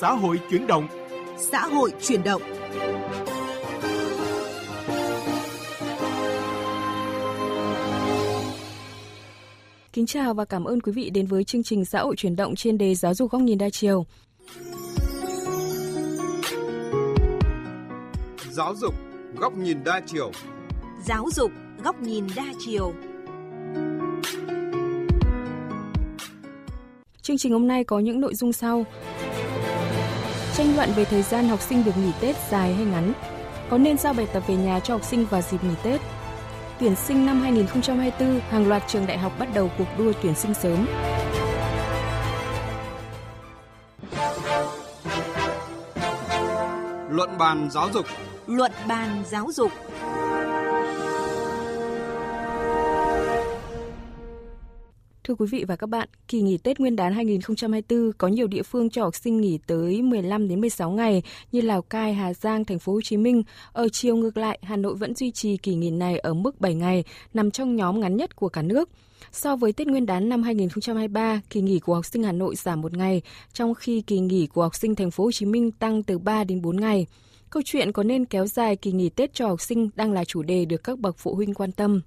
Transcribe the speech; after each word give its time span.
Xã 0.00 0.12
hội 0.12 0.40
chuyển 0.50 0.66
động. 0.66 0.88
Xã 1.38 1.60
hội 1.60 1.92
chuyển 2.00 2.22
động. 2.24 2.42
Kính 9.92 10.06
chào 10.06 10.34
và 10.34 10.44
cảm 10.44 10.64
ơn 10.64 10.80
quý 10.80 10.92
vị 10.92 11.10
đến 11.10 11.26
với 11.26 11.44
chương 11.44 11.62
trình 11.62 11.84
Xã 11.84 12.00
hội 12.00 12.16
chuyển 12.16 12.36
động 12.36 12.54
trên 12.54 12.78
đề 12.78 12.94
giáo 12.94 13.14
dục 13.14 13.30
góc 13.30 13.42
nhìn 13.42 13.58
đa 13.58 13.70
chiều. 13.70 14.06
Giáo 18.50 18.74
dục 18.74 18.94
góc 19.36 19.56
nhìn 19.56 19.84
đa 19.84 20.00
chiều. 20.06 20.30
Giáo 21.04 21.26
dục 21.32 21.50
góc 21.84 22.00
nhìn 22.00 22.26
đa 22.36 22.52
chiều. 22.58 22.92
Chương 27.22 27.38
trình 27.38 27.52
hôm 27.52 27.66
nay 27.66 27.84
có 27.84 27.98
những 27.98 28.20
nội 28.20 28.34
dung 28.34 28.52
sau. 28.52 28.84
Tranh 30.56 30.76
luận 30.76 30.92
về 30.96 31.04
thời 31.04 31.22
gian 31.22 31.48
học 31.48 31.60
sinh 31.60 31.84
được 31.84 31.96
nghỉ 31.96 32.12
Tết 32.20 32.36
dài 32.50 32.74
hay 32.74 32.84
ngắn. 32.84 33.12
Có 33.70 33.78
nên 33.78 33.98
giao 33.98 34.12
bài 34.12 34.26
tập 34.32 34.42
về 34.46 34.54
nhà 34.54 34.80
cho 34.80 34.94
học 34.94 35.04
sinh 35.04 35.26
vào 35.26 35.40
dịp 35.42 35.64
nghỉ 35.64 35.74
Tết? 35.82 36.00
Tuyển 36.80 36.96
sinh 36.96 37.26
năm 37.26 37.40
2024, 37.40 38.40
hàng 38.50 38.68
loạt 38.68 38.82
trường 38.88 39.06
đại 39.06 39.18
học 39.18 39.32
bắt 39.38 39.48
đầu 39.54 39.70
cuộc 39.78 39.84
đua 39.98 40.12
tuyển 40.22 40.34
sinh 40.34 40.54
sớm. 40.54 40.86
Luận 47.10 47.38
bàn 47.38 47.68
giáo 47.70 47.88
dục. 47.94 48.06
Luận 48.46 48.72
bàn 48.88 49.22
giáo 49.26 49.46
dục. 49.52 49.72
Thưa 55.26 55.34
quý 55.34 55.46
vị 55.50 55.64
và 55.68 55.76
các 55.76 55.86
bạn, 55.86 56.08
kỳ 56.28 56.40
nghỉ 56.40 56.58
Tết 56.58 56.80
Nguyên 56.80 56.96
đán 56.96 57.12
2024 57.12 58.12
có 58.18 58.28
nhiều 58.28 58.46
địa 58.46 58.62
phương 58.62 58.90
cho 58.90 59.02
học 59.02 59.14
sinh 59.14 59.40
nghỉ 59.40 59.58
tới 59.66 60.02
15 60.02 60.48
đến 60.48 60.60
16 60.60 60.90
ngày 60.90 61.22
như 61.52 61.60
Lào 61.60 61.82
Cai, 61.82 62.14
Hà 62.14 62.34
Giang, 62.34 62.64
Thành 62.64 62.78
phố 62.78 62.92
Hồ 62.92 63.00
Chí 63.00 63.16
Minh. 63.16 63.42
Ở 63.72 63.88
chiều 63.88 64.16
ngược 64.16 64.36
lại, 64.36 64.58
Hà 64.62 64.76
Nội 64.76 64.94
vẫn 64.94 65.14
duy 65.14 65.30
trì 65.30 65.56
kỳ 65.56 65.74
nghỉ 65.74 65.90
này 65.90 66.18
ở 66.18 66.34
mức 66.34 66.60
7 66.60 66.74
ngày, 66.74 67.04
nằm 67.34 67.50
trong 67.50 67.76
nhóm 67.76 68.00
ngắn 68.00 68.16
nhất 68.16 68.36
của 68.36 68.48
cả 68.48 68.62
nước. 68.62 68.88
So 69.32 69.56
với 69.56 69.72
Tết 69.72 69.86
Nguyên 69.86 70.06
đán 70.06 70.28
năm 70.28 70.42
2023, 70.42 71.40
kỳ 71.50 71.60
nghỉ 71.60 71.78
của 71.78 71.94
học 71.94 72.06
sinh 72.06 72.22
Hà 72.22 72.32
Nội 72.32 72.54
giảm 72.56 72.80
một 72.80 72.96
ngày, 72.96 73.22
trong 73.52 73.74
khi 73.74 74.00
kỳ 74.00 74.18
nghỉ 74.18 74.46
của 74.46 74.62
học 74.62 74.74
sinh 74.74 74.94
Thành 74.94 75.10
phố 75.10 75.24
Hồ 75.24 75.32
Chí 75.32 75.46
Minh 75.46 75.70
tăng 75.70 76.02
từ 76.02 76.18
3 76.18 76.44
đến 76.44 76.62
4 76.62 76.76
ngày. 76.76 77.06
Câu 77.50 77.62
chuyện 77.66 77.92
có 77.92 78.02
nên 78.02 78.24
kéo 78.24 78.46
dài 78.46 78.76
kỳ 78.76 78.92
nghỉ 78.92 79.08
Tết 79.08 79.34
cho 79.34 79.48
học 79.48 79.60
sinh 79.60 79.88
đang 79.94 80.12
là 80.12 80.24
chủ 80.24 80.42
đề 80.42 80.64
được 80.64 80.84
các 80.84 80.98
bậc 80.98 81.18
phụ 81.18 81.34
huynh 81.34 81.54
quan 81.54 81.72
tâm. 81.72 82.00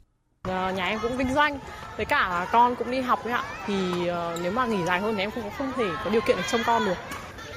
Ờ, 0.44 0.72
nhà 0.72 0.86
em 0.86 1.00
cũng 1.02 1.18
kinh 1.18 1.34
doanh 1.34 1.59
với 1.98 2.06
cả 2.06 2.48
con 2.52 2.76
cũng 2.76 2.92
đi 2.92 3.02
học 3.02 3.23
ấy 3.23 3.34
ạ. 3.34 3.44
Thì 3.66 3.76
uh, 3.92 4.40
nếu 4.44 4.52
mà 4.52 4.66
nghỉ 4.66 4.86
dài 4.86 5.00
hơn 5.00 5.16
thì 5.16 5.23
em 5.23 5.32
cũng 5.32 5.44
không 5.58 5.72
thể 5.78 5.86
có 6.04 6.09
điều 6.09 6.22
kiện 6.22 6.38
để 6.38 6.44
trông 6.52 6.62
con 6.66 6.86
được. 6.86 6.98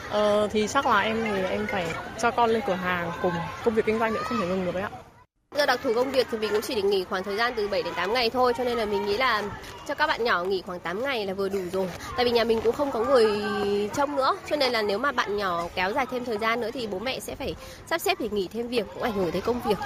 Uh, 0.08 0.50
thì 0.50 0.68
chắc 0.68 0.86
là 0.86 1.00
em 1.00 1.24
thì 1.24 1.42
em 1.42 1.66
phải 1.66 1.86
cho 2.18 2.30
con 2.30 2.50
lên 2.50 2.62
cửa 2.66 2.74
hàng 2.74 3.12
cùng 3.22 3.32
công 3.64 3.74
việc 3.74 3.86
kinh 3.86 3.98
doanh 3.98 4.14
nữa 4.14 4.22
không 4.24 4.38
thể 4.40 4.46
ngừng 4.46 4.64
được 4.64 4.74
đấy 4.74 4.82
ạ. 4.82 4.90
Do 5.58 5.66
đặc 5.66 5.80
thù 5.82 5.92
công 5.94 6.10
việc 6.10 6.26
thì 6.30 6.38
mình 6.38 6.50
cũng 6.52 6.60
chỉ 6.60 6.74
được 6.74 6.84
nghỉ 6.84 7.04
khoảng 7.04 7.24
thời 7.24 7.36
gian 7.36 7.52
từ 7.56 7.68
7 7.68 7.82
đến 7.82 7.94
8 7.94 8.12
ngày 8.12 8.30
thôi, 8.30 8.52
cho 8.58 8.64
nên 8.64 8.78
là 8.78 8.84
mình 8.84 9.06
nghĩ 9.06 9.16
là 9.16 9.42
cho 9.88 9.94
các 9.94 10.06
bạn 10.06 10.24
nhỏ 10.24 10.44
nghỉ 10.44 10.62
khoảng 10.66 10.80
8 10.80 11.02
ngày 11.02 11.26
là 11.26 11.34
vừa 11.34 11.48
đủ 11.48 11.58
rồi. 11.72 11.88
Tại 12.16 12.24
vì 12.24 12.30
nhà 12.30 12.44
mình 12.44 12.60
cũng 12.60 12.72
không 12.72 12.92
có 12.92 13.04
người 13.04 13.42
trông 13.96 14.16
nữa, 14.16 14.36
cho 14.50 14.56
nên 14.56 14.72
là 14.72 14.82
nếu 14.82 14.98
mà 14.98 15.12
bạn 15.12 15.36
nhỏ 15.36 15.64
kéo 15.74 15.92
dài 15.92 16.06
thêm 16.10 16.24
thời 16.24 16.38
gian 16.38 16.60
nữa 16.60 16.70
thì 16.72 16.86
bố 16.86 16.98
mẹ 16.98 17.20
sẽ 17.20 17.34
phải 17.34 17.54
sắp 17.86 18.00
xếp 18.00 18.20
để 18.20 18.28
nghỉ 18.32 18.48
thêm 18.52 18.68
việc, 18.68 18.86
cũng 18.94 19.02
ảnh 19.02 19.12
hưởng 19.12 19.32
tới 19.32 19.40
công 19.40 19.60
việc. 19.68 19.78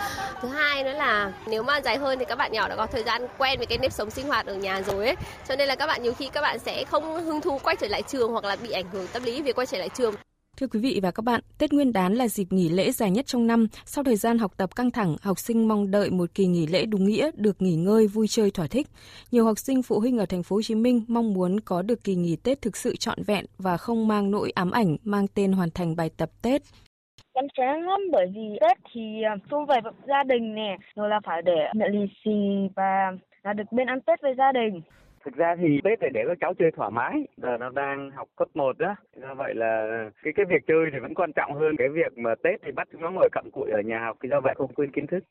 Thứ 0.42 0.48
hai 0.48 0.84
nữa 0.84 0.92
là 0.92 1.32
nếu 1.46 1.62
mà 1.62 1.80
dài 1.80 1.96
hơn 1.96 2.18
thì 2.18 2.24
các 2.24 2.38
bạn 2.38 2.52
nhỏ 2.52 2.68
đã 2.68 2.76
có 2.76 2.86
thời 2.86 3.02
gian 3.02 3.26
quen 3.38 3.58
với 3.58 3.66
cái 3.66 3.78
nếp 3.78 3.92
sống 3.92 4.10
sinh 4.10 4.26
hoạt 4.26 4.46
ở 4.46 4.54
nhà 4.54 4.82
rồi 4.86 5.06
ấy. 5.06 5.16
Cho 5.48 5.56
nên 5.56 5.68
là 5.68 5.74
các 5.74 5.86
bạn 5.86 6.02
nhiều 6.02 6.14
khi 6.14 6.28
các 6.32 6.40
bạn 6.40 6.58
sẽ 6.58 6.84
không 6.84 7.24
hứng 7.24 7.40
thú 7.40 7.60
quay 7.62 7.76
trở 7.76 7.88
lại 7.88 8.02
trường 8.02 8.32
hoặc 8.32 8.44
là 8.44 8.56
bị 8.56 8.70
ảnh 8.70 8.86
hưởng 8.92 9.06
tâm 9.12 9.24
lý 9.24 9.42
vì 9.42 9.52
quay 9.52 9.66
trở 9.66 9.78
lại 9.78 9.88
trường. 9.88 10.14
Thưa 10.60 10.66
quý 10.66 10.80
vị 10.80 11.00
và 11.02 11.10
các 11.10 11.22
bạn, 11.24 11.40
Tết 11.58 11.72
Nguyên 11.72 11.92
đán 11.92 12.14
là 12.14 12.28
dịp 12.28 12.46
nghỉ 12.50 12.68
lễ 12.68 12.90
dài 12.90 13.10
nhất 13.10 13.26
trong 13.26 13.46
năm. 13.46 13.66
Sau 13.84 14.04
thời 14.04 14.16
gian 14.16 14.38
học 14.38 14.52
tập 14.56 14.76
căng 14.76 14.90
thẳng, 14.90 15.16
học 15.22 15.38
sinh 15.38 15.68
mong 15.68 15.90
đợi 15.90 16.10
một 16.10 16.34
kỳ 16.34 16.46
nghỉ 16.46 16.66
lễ 16.66 16.86
đúng 16.86 17.04
nghĩa, 17.04 17.30
được 17.34 17.62
nghỉ 17.62 17.74
ngơi, 17.76 18.06
vui 18.06 18.26
chơi 18.28 18.50
thỏa 18.50 18.66
thích. 18.66 18.86
Nhiều 19.32 19.44
học 19.44 19.58
sinh 19.58 19.82
phụ 19.82 20.00
huynh 20.00 20.18
ở 20.18 20.26
thành 20.26 20.42
phố 20.42 20.56
Hồ 20.56 20.62
Chí 20.62 20.74
Minh 20.74 21.04
mong 21.08 21.34
muốn 21.34 21.60
có 21.60 21.82
được 21.82 22.04
kỳ 22.04 22.14
nghỉ 22.14 22.36
Tết 22.44 22.62
thực 22.62 22.76
sự 22.76 22.96
trọn 22.96 23.18
vẹn 23.26 23.44
và 23.58 23.76
không 23.76 24.08
mang 24.08 24.30
nỗi 24.30 24.50
ám 24.54 24.70
ảnh 24.70 24.96
mang 25.04 25.26
tên 25.34 25.52
hoàn 25.52 25.68
thành 25.74 25.96
bài 25.96 26.10
tập 26.16 26.30
Tết. 26.42 26.62
Em 27.32 27.44
chán 27.56 27.82
lắm 27.86 28.00
bởi 28.12 28.26
vì 28.34 28.58
Tết 28.60 28.78
thì 28.94 29.22
à, 29.22 29.36
xung 29.50 29.66
vầy 29.66 29.80
gia 30.08 30.22
đình 30.22 30.54
nè, 30.54 30.76
rồi 30.94 31.08
là 31.08 31.20
phải 31.26 31.42
để 31.42 31.58
nhận 31.74 31.92
lì 31.92 32.06
xì 32.24 32.68
và 32.76 33.12
là 33.42 33.52
được 33.52 33.64
bên 33.72 33.86
ăn 33.86 34.00
Tết 34.00 34.22
với 34.22 34.34
gia 34.38 34.52
đình. 34.52 34.80
Thực 35.26 35.36
ra 35.36 35.56
thì 35.56 35.80
Tết 35.84 36.00
để 36.00 36.08
để 36.14 36.24
các 36.28 36.38
cháu 36.40 36.54
chơi 36.54 36.70
thoải 36.70 36.90
mái, 36.90 37.26
giờ 37.36 37.56
nó 37.60 37.70
đang 37.70 38.10
học 38.10 38.28
cấp 38.36 38.48
1 38.54 38.78
đó. 38.78 38.94
Do 39.16 39.34
vậy 39.34 39.54
là 39.54 40.04
cái 40.22 40.32
cái 40.32 40.46
việc 40.46 40.66
chơi 40.66 40.86
thì 40.92 40.98
vẫn 40.98 41.14
quan 41.14 41.32
trọng 41.32 41.54
hơn 41.54 41.76
cái 41.78 41.88
việc 41.88 42.18
mà 42.18 42.34
Tết 42.42 42.62
thì 42.62 42.72
bắt 42.72 42.88
nó 42.92 43.10
ngồi 43.10 43.28
cặm 43.32 43.44
cụi 43.52 43.70
ở 43.70 43.80
nhà 43.80 43.98
học, 43.98 44.16
thì 44.22 44.28
do 44.28 44.40
vậy 44.40 44.54
không 44.56 44.74
quên 44.74 44.90
kiến 44.90 45.06
thức. 45.06 45.24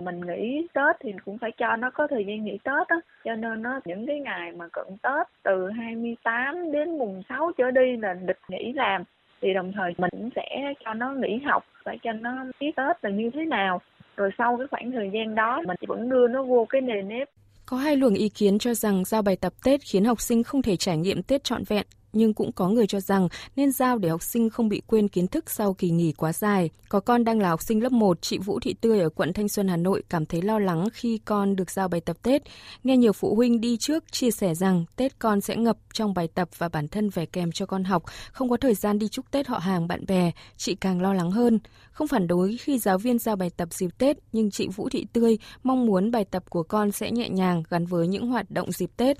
Mình 0.00 0.20
nghỉ 0.20 0.66
Tết 0.74 0.96
thì 1.00 1.12
cũng 1.24 1.38
phải 1.38 1.50
cho 1.56 1.76
nó 1.76 1.90
có 1.90 2.06
thời 2.06 2.24
gian 2.24 2.44
nghỉ 2.44 2.58
Tết 2.64 2.88
á, 2.88 2.96
cho 3.24 3.34
nên 3.34 3.62
nó 3.62 3.80
những 3.84 4.06
cái 4.06 4.20
ngày 4.20 4.52
mà 4.52 4.68
cận 4.72 4.86
Tết 5.02 5.26
từ 5.42 5.70
28 5.70 6.72
đến 6.72 6.98
mùng 6.98 7.22
6 7.28 7.52
trở 7.58 7.70
đi 7.70 7.96
là 7.96 8.14
địch 8.14 8.40
nghỉ 8.48 8.72
làm. 8.72 9.02
Thì 9.40 9.54
đồng 9.54 9.72
thời 9.72 9.94
mình 9.98 10.10
cũng 10.10 10.30
sẽ 10.36 10.74
cho 10.84 10.94
nó 10.94 11.12
nghỉ 11.12 11.38
học 11.44 11.62
phải 11.84 11.98
cho 12.02 12.12
nó 12.12 12.44
biết 12.60 12.72
Tết 12.76 13.04
là 13.04 13.10
như 13.10 13.30
thế 13.34 13.44
nào. 13.44 13.80
Rồi 14.16 14.30
sau 14.38 14.56
cái 14.56 14.66
khoảng 14.70 14.92
thời 14.92 15.10
gian 15.10 15.34
đó 15.34 15.62
mình 15.66 15.76
vẫn 15.88 16.08
đưa 16.08 16.28
nó 16.28 16.42
vô 16.42 16.66
cái 16.70 16.80
nề 16.80 17.02
nếp 17.02 17.28
có 17.70 17.76
hai 17.76 17.96
luồng 17.96 18.14
ý 18.14 18.28
kiến 18.28 18.58
cho 18.58 18.74
rằng 18.74 19.04
giao 19.04 19.22
bài 19.22 19.36
tập 19.36 19.54
Tết 19.64 19.80
khiến 19.80 20.04
học 20.04 20.20
sinh 20.20 20.42
không 20.42 20.62
thể 20.62 20.76
trải 20.76 20.96
nghiệm 20.96 21.22
Tết 21.22 21.44
trọn 21.44 21.64
vẹn, 21.64 21.86
nhưng 22.12 22.34
cũng 22.34 22.52
có 22.52 22.68
người 22.68 22.86
cho 22.86 23.00
rằng 23.00 23.28
nên 23.56 23.72
giao 23.72 23.98
để 23.98 24.08
học 24.08 24.22
sinh 24.22 24.50
không 24.50 24.68
bị 24.68 24.82
quên 24.86 25.08
kiến 25.08 25.26
thức 25.26 25.50
sau 25.50 25.74
kỳ 25.74 25.90
nghỉ 25.90 26.12
quá 26.12 26.32
dài. 26.32 26.70
Có 26.88 27.00
con 27.00 27.24
đang 27.24 27.40
là 27.40 27.48
học 27.48 27.62
sinh 27.62 27.82
lớp 27.82 27.92
1, 27.92 28.22
chị 28.22 28.38
Vũ 28.38 28.60
Thị 28.60 28.74
Tươi 28.80 29.00
ở 29.00 29.08
quận 29.08 29.32
Thanh 29.32 29.48
Xuân, 29.48 29.68
Hà 29.68 29.76
Nội 29.76 30.02
cảm 30.08 30.26
thấy 30.26 30.42
lo 30.42 30.58
lắng 30.58 30.88
khi 30.92 31.18
con 31.24 31.56
được 31.56 31.70
giao 31.70 31.88
bài 31.88 32.00
tập 32.00 32.16
Tết. 32.22 32.42
Nghe 32.84 32.96
nhiều 32.96 33.12
phụ 33.12 33.34
huynh 33.34 33.60
đi 33.60 33.76
trước 33.76 34.12
chia 34.12 34.30
sẻ 34.30 34.54
rằng 34.54 34.84
Tết 34.96 35.18
con 35.18 35.40
sẽ 35.40 35.56
ngập 35.56 35.76
trong 35.92 36.14
bài 36.14 36.28
tập 36.34 36.48
và 36.58 36.68
bản 36.68 36.88
thân 36.88 37.10
phải 37.10 37.26
kèm 37.26 37.52
cho 37.52 37.66
con 37.66 37.84
học, 37.84 38.02
không 38.32 38.50
có 38.50 38.56
thời 38.56 38.74
gian 38.74 38.98
đi 38.98 39.08
chúc 39.08 39.30
Tết 39.30 39.46
họ 39.46 39.58
hàng 39.58 39.88
bạn 39.88 40.04
bè, 40.06 40.30
chị 40.56 40.74
càng 40.74 41.00
lo 41.00 41.14
lắng 41.14 41.30
hơn. 41.30 41.58
Không 41.92 42.08
phản 42.08 42.26
đối 42.26 42.56
khi 42.56 42.78
giáo 42.78 42.98
viên 42.98 43.18
giao 43.18 43.36
bài 43.36 43.50
tập 43.56 43.68
dịp 43.72 43.90
Tết, 43.98 44.16
nhưng 44.32 44.50
chị 44.50 44.68
Vũ 44.68 44.88
Thị 44.88 45.06
Tươi 45.12 45.38
mong 45.62 45.86
muốn 45.86 46.10
bài 46.10 46.24
tập 46.24 46.44
của 46.50 46.62
con 46.62 46.92
sẽ 46.92 47.10
nhẹ 47.10 47.28
nhàng 47.28 47.62
gắn 47.70 47.86
với 47.86 48.08
những 48.08 48.26
hoạt 48.26 48.50
động 48.50 48.72
dịp 48.72 48.90
Tết. 48.96 49.18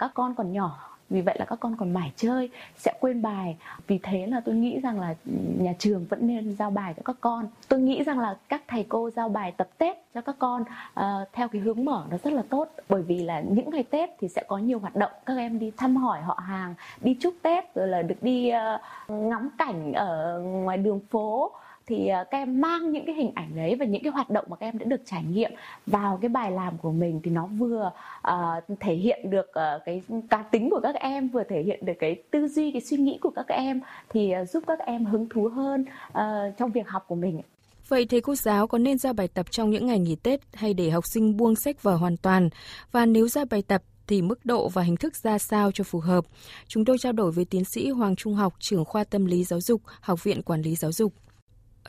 Các 0.00 0.10
con 0.14 0.34
còn 0.36 0.52
nhỏ 0.52 0.95
vì 1.10 1.20
vậy 1.20 1.36
là 1.38 1.44
các 1.44 1.60
con 1.60 1.76
còn 1.76 1.92
mải 1.92 2.12
chơi 2.16 2.50
sẽ 2.76 2.92
quên 3.00 3.22
bài. 3.22 3.56
Vì 3.86 3.98
thế 4.02 4.26
là 4.26 4.40
tôi 4.44 4.54
nghĩ 4.54 4.80
rằng 4.80 5.00
là 5.00 5.14
nhà 5.58 5.72
trường 5.78 6.04
vẫn 6.04 6.26
nên 6.26 6.56
giao 6.56 6.70
bài 6.70 6.94
cho 6.96 7.02
các 7.04 7.16
con. 7.20 7.46
Tôi 7.68 7.80
nghĩ 7.80 8.02
rằng 8.02 8.18
là 8.18 8.36
các 8.48 8.62
thầy 8.68 8.86
cô 8.88 9.10
giao 9.10 9.28
bài 9.28 9.52
tập 9.56 9.68
tết 9.78 9.96
cho 10.14 10.20
các 10.20 10.36
con 10.38 10.62
uh, 11.00 11.04
theo 11.32 11.48
cái 11.48 11.62
hướng 11.62 11.84
mở 11.84 12.04
nó 12.10 12.16
rất 12.24 12.32
là 12.32 12.42
tốt. 12.50 12.68
Bởi 12.88 13.02
vì 13.02 13.24
là 13.24 13.40
những 13.40 13.70
ngày 13.70 13.82
tết 13.82 14.10
thì 14.20 14.28
sẽ 14.28 14.42
có 14.48 14.58
nhiều 14.58 14.78
hoạt 14.78 14.96
động. 14.96 15.12
Các 15.26 15.36
em 15.36 15.58
đi 15.58 15.72
thăm 15.76 15.96
hỏi 15.96 16.20
họ 16.20 16.38
hàng 16.46 16.74
đi 17.00 17.16
chúc 17.20 17.34
tết 17.42 17.74
rồi 17.74 17.88
là 17.88 18.02
được 18.02 18.22
đi 18.22 18.52
uh, 18.52 19.10
ngắm 19.10 19.50
cảnh 19.58 19.92
ở 19.92 20.40
ngoài 20.40 20.78
đường 20.78 21.00
phố 21.10 21.52
thì 21.86 22.08
ờ, 22.08 22.24
các 22.30 22.38
em 22.38 22.60
mang 22.60 22.92
những 22.92 23.06
cái 23.06 23.14
hình 23.14 23.32
ảnh 23.34 23.56
đấy 23.56 23.76
và 23.76 23.84
những 23.84 24.02
cái 24.02 24.12
hoạt 24.12 24.30
động 24.30 24.44
mà 24.48 24.56
các 24.56 24.66
em 24.66 24.78
đã 24.78 24.84
được 24.84 25.00
trải 25.06 25.24
nghiệm 25.24 25.52
vào 25.86 26.18
cái 26.22 26.28
bài 26.28 26.50
làm 26.50 26.78
của 26.78 26.92
mình 26.92 27.20
thì 27.24 27.30
nó 27.30 27.46
vừa 27.46 27.90
uh, 28.28 28.78
thể 28.80 28.94
hiện 28.94 29.30
được 29.30 29.46
uh, 29.48 29.82
cái 29.84 30.02
cá 30.30 30.42
tính 30.42 30.70
của 30.70 30.80
các 30.82 30.94
em 30.94 31.28
vừa 31.28 31.42
thể 31.48 31.62
hiện 31.62 31.86
được 31.86 31.92
cái 31.98 32.22
tư 32.30 32.48
duy 32.48 32.72
cái 32.72 32.80
suy 32.80 32.96
nghĩ 32.96 33.18
của 33.20 33.30
các 33.30 33.48
em 33.48 33.80
thì 34.08 34.34
uh, 34.42 34.48
giúp 34.48 34.64
các 34.66 34.78
em 34.78 35.04
hứng 35.04 35.28
thú 35.28 35.48
hơn 35.48 35.84
uh, 36.08 36.56
trong 36.58 36.70
việc 36.70 36.88
học 36.88 37.04
của 37.08 37.14
mình 37.14 37.40
Vậy 37.88 38.06
thầy 38.06 38.20
cô 38.20 38.34
giáo 38.34 38.66
có 38.66 38.78
nên 38.78 38.98
ra 38.98 39.12
bài 39.12 39.28
tập 39.28 39.46
trong 39.50 39.70
những 39.70 39.86
ngày 39.86 39.98
nghỉ 39.98 40.16
Tết 40.16 40.40
hay 40.54 40.74
để 40.74 40.90
học 40.90 41.04
sinh 41.06 41.36
buông 41.36 41.56
sách 41.56 41.82
vở 41.82 41.96
hoàn 41.96 42.16
toàn? 42.16 42.48
Và 42.92 43.06
nếu 43.06 43.28
ra 43.28 43.44
bài 43.50 43.62
tập 43.62 43.82
thì 44.06 44.22
mức 44.22 44.44
độ 44.44 44.68
và 44.68 44.82
hình 44.82 44.96
thức 44.96 45.16
ra 45.16 45.38
sao 45.38 45.72
cho 45.72 45.84
phù 45.84 46.00
hợp? 46.00 46.24
Chúng 46.68 46.84
tôi 46.84 46.98
trao 46.98 47.12
đổi 47.12 47.32
với 47.32 47.44
tiến 47.44 47.64
sĩ 47.64 47.90
Hoàng 47.90 48.16
Trung 48.16 48.34
Học, 48.34 48.54
trưởng 48.58 48.84
khoa 48.84 49.04
tâm 49.04 49.26
lý 49.26 49.44
giáo 49.44 49.60
dục, 49.60 49.82
Học 50.00 50.24
viện 50.24 50.42
Quản 50.42 50.62
lý 50.62 50.74
Giáo 50.74 50.92
dục. 50.92 51.12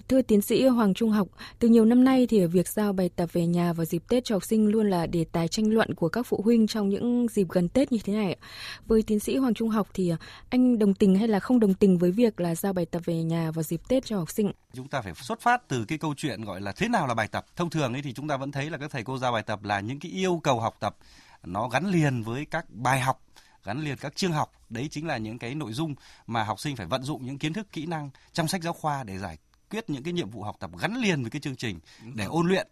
Thưa 0.07 0.21
tiến 0.21 0.41
sĩ 0.41 0.67
Hoàng 0.67 0.93
Trung 0.93 1.09
Học, 1.09 1.27
từ 1.59 1.67
nhiều 1.67 1.85
năm 1.85 2.03
nay 2.03 2.27
thì 2.29 2.45
việc 2.45 2.67
giao 2.67 2.93
bài 2.93 3.09
tập 3.15 3.29
về 3.33 3.45
nhà 3.47 3.73
vào 3.73 3.85
dịp 3.85 4.03
Tết 4.09 4.25
cho 4.25 4.35
học 4.35 4.43
sinh 4.45 4.67
luôn 4.67 4.89
là 4.89 5.05
đề 5.05 5.25
tài 5.31 5.47
tranh 5.47 5.73
luận 5.73 5.95
của 5.95 6.09
các 6.09 6.25
phụ 6.27 6.41
huynh 6.45 6.67
trong 6.67 6.89
những 6.89 7.27
dịp 7.31 7.47
gần 7.49 7.69
Tết 7.69 7.91
như 7.91 7.99
thế 8.03 8.13
này. 8.13 8.37
Với 8.85 9.01
tiến 9.01 9.19
sĩ 9.19 9.37
Hoàng 9.37 9.53
Trung 9.53 9.69
Học 9.69 9.87
thì 9.93 10.13
anh 10.49 10.79
đồng 10.79 10.93
tình 10.93 11.15
hay 11.15 11.27
là 11.27 11.39
không 11.39 11.59
đồng 11.59 11.73
tình 11.73 11.97
với 11.97 12.11
việc 12.11 12.39
là 12.39 12.55
giao 12.55 12.73
bài 12.73 12.85
tập 12.85 13.01
về 13.05 13.23
nhà 13.23 13.51
vào 13.51 13.63
dịp 13.63 13.81
Tết 13.87 14.05
cho 14.05 14.17
học 14.17 14.31
sinh? 14.31 14.51
Chúng 14.73 14.87
ta 14.87 15.01
phải 15.01 15.13
xuất 15.15 15.41
phát 15.41 15.67
từ 15.67 15.85
cái 15.85 15.97
câu 15.97 16.13
chuyện 16.17 16.45
gọi 16.45 16.61
là 16.61 16.71
thế 16.71 16.87
nào 16.87 17.07
là 17.07 17.13
bài 17.13 17.27
tập. 17.27 17.45
Thông 17.55 17.69
thường 17.69 17.93
ấy 17.93 18.01
thì 18.01 18.13
chúng 18.13 18.27
ta 18.27 18.37
vẫn 18.37 18.51
thấy 18.51 18.69
là 18.69 18.77
các 18.77 18.91
thầy 18.91 19.03
cô 19.03 19.17
giao 19.17 19.31
bài 19.31 19.43
tập 19.43 19.63
là 19.63 19.79
những 19.79 19.99
cái 19.99 20.11
yêu 20.11 20.39
cầu 20.43 20.59
học 20.59 20.75
tập 20.79 20.95
nó 21.43 21.67
gắn 21.67 21.85
liền 21.85 22.23
với 22.23 22.45
các 22.45 22.65
bài 22.69 22.99
học 22.99 23.21
gắn 23.63 23.83
liền 23.83 23.97
các 23.97 24.15
chương 24.15 24.31
học 24.31 24.51
đấy 24.69 24.87
chính 24.91 25.07
là 25.07 25.17
những 25.17 25.39
cái 25.39 25.55
nội 25.55 25.73
dung 25.73 25.95
mà 26.27 26.43
học 26.43 26.59
sinh 26.59 26.75
phải 26.75 26.85
vận 26.85 27.03
dụng 27.03 27.25
những 27.25 27.37
kiến 27.37 27.53
thức 27.53 27.67
kỹ 27.71 27.85
năng 27.85 28.09
trong 28.33 28.47
sách 28.47 28.63
giáo 28.63 28.73
khoa 28.73 29.03
để 29.03 29.17
giải 29.17 29.37
quyết 29.69 29.89
những 29.89 30.03
cái 30.03 30.13
nhiệm 30.13 30.29
vụ 30.29 30.43
học 30.43 30.55
tập 30.59 30.71
gắn 30.79 30.95
liền 30.95 31.21
với 31.21 31.31
cái 31.31 31.41
chương 31.41 31.55
trình 31.55 31.79
để 32.13 32.25
ôn 32.25 32.47
luyện 32.47 32.67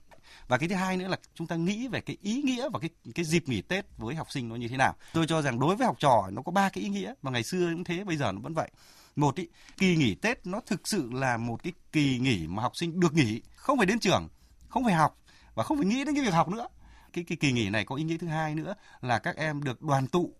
và 0.47 0.57
cái 0.57 0.69
thứ 0.69 0.75
hai 0.75 0.97
nữa 0.97 1.07
là 1.07 1.17
chúng 1.35 1.47
ta 1.47 1.55
nghĩ 1.55 1.87
về 1.87 2.01
cái 2.01 2.17
ý 2.21 2.41
nghĩa 2.41 2.69
và 2.69 2.79
cái 2.79 2.89
cái 3.15 3.25
dịp 3.25 3.49
nghỉ 3.49 3.61
Tết 3.61 3.85
với 3.97 4.15
học 4.15 4.31
sinh 4.31 4.49
nó 4.49 4.55
như 4.55 4.67
thế 4.67 4.77
nào. 4.77 4.95
Tôi 5.13 5.27
cho 5.27 5.41
rằng 5.41 5.59
đối 5.59 5.75
với 5.75 5.87
học 5.87 5.95
trò 5.99 6.29
nó 6.31 6.41
có 6.41 6.51
ba 6.51 6.69
cái 6.69 6.83
ý 6.83 6.89
nghĩa 6.89 7.13
mà 7.21 7.31
ngày 7.31 7.43
xưa 7.43 7.69
cũng 7.73 7.83
thế, 7.83 8.03
bây 8.03 8.17
giờ 8.17 8.31
nó 8.31 8.41
vẫn 8.41 8.53
vậy. 8.53 8.71
một 9.15 9.35
ý, 9.35 9.47
kỳ 9.77 9.95
nghỉ 9.95 10.15
Tết 10.15 10.45
nó 10.45 10.61
thực 10.65 10.87
sự 10.87 11.09
là 11.11 11.37
một 11.37 11.63
cái 11.63 11.73
kỳ 11.91 12.19
nghỉ 12.19 12.47
mà 12.47 12.63
học 12.63 12.71
sinh 12.75 12.99
được 12.99 13.13
nghỉ, 13.13 13.41
không 13.55 13.77
phải 13.77 13.85
đến 13.85 13.99
trường, 13.99 14.29
không 14.69 14.83
phải 14.83 14.93
học 14.93 15.17
và 15.55 15.63
không 15.63 15.77
phải 15.77 15.85
nghĩ 15.85 16.03
đến 16.05 16.15
cái 16.15 16.23
việc 16.23 16.33
học 16.33 16.49
nữa. 16.49 16.67
Cái, 17.13 17.23
cái 17.23 17.37
kỳ 17.37 17.51
nghỉ 17.51 17.69
này 17.69 17.85
có 17.85 17.95
ý 17.95 18.03
nghĩa 18.03 18.17
thứ 18.17 18.27
hai 18.27 18.55
nữa 18.55 18.73
là 19.01 19.19
các 19.19 19.35
em 19.35 19.63
được 19.63 19.81
đoàn 19.81 20.07
tụ 20.07 20.35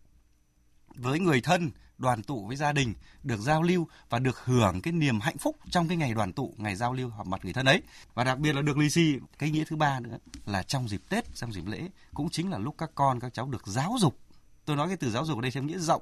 với 0.96 1.20
người 1.20 1.42
thân, 1.42 1.72
đoàn 1.98 2.24
tụ 2.24 2.48
với 2.48 2.56
gia 2.56 2.72
đình, 2.72 2.94
được 3.24 3.40
giao 3.40 3.64
lưu 3.64 3.88
và 4.10 4.20
được 4.20 4.46
hưởng 4.46 4.82
cái 4.82 4.94
niềm 4.94 5.20
hạnh 5.20 5.38
phúc 5.38 5.56
trong 5.70 5.88
cái 5.88 5.98
ngày 5.98 6.14
đoàn 6.14 6.34
tụ, 6.34 6.54
ngày 6.58 6.76
giao 6.76 6.94
lưu 6.94 7.10
họp 7.10 7.28
mặt 7.28 7.40
người 7.44 7.54
thân 7.54 7.66
ấy. 7.66 7.82
Và 8.14 8.24
đặc 8.24 8.40
biệt 8.40 8.56
là 8.56 8.62
được 8.62 8.78
lì 8.78 8.90
xì. 8.90 9.16
Cái 9.40 9.50
nghĩa 9.50 9.64
thứ 9.68 9.76
ba 9.76 10.00
nữa 10.00 10.18
là 10.46 10.64
trong 10.64 10.90
dịp 10.90 11.02
Tết, 11.10 11.36
trong 11.36 11.54
dịp 11.54 11.66
lễ 11.66 11.82
cũng 12.14 12.30
chính 12.30 12.52
là 12.52 12.58
lúc 12.58 12.76
các 12.78 12.92
con 12.96 13.20
các 13.20 13.34
cháu 13.34 13.48
được 13.48 13.68
giáo 13.68 13.96
dục. 14.00 14.20
Tôi 14.66 14.76
nói 14.76 14.88
cái 14.88 14.98
từ 14.98 15.12
giáo 15.12 15.26
dục 15.26 15.38
ở 15.38 15.42
đây 15.42 15.52
theo 15.52 15.64
nghĩa 15.64 15.78
rộng 15.78 16.02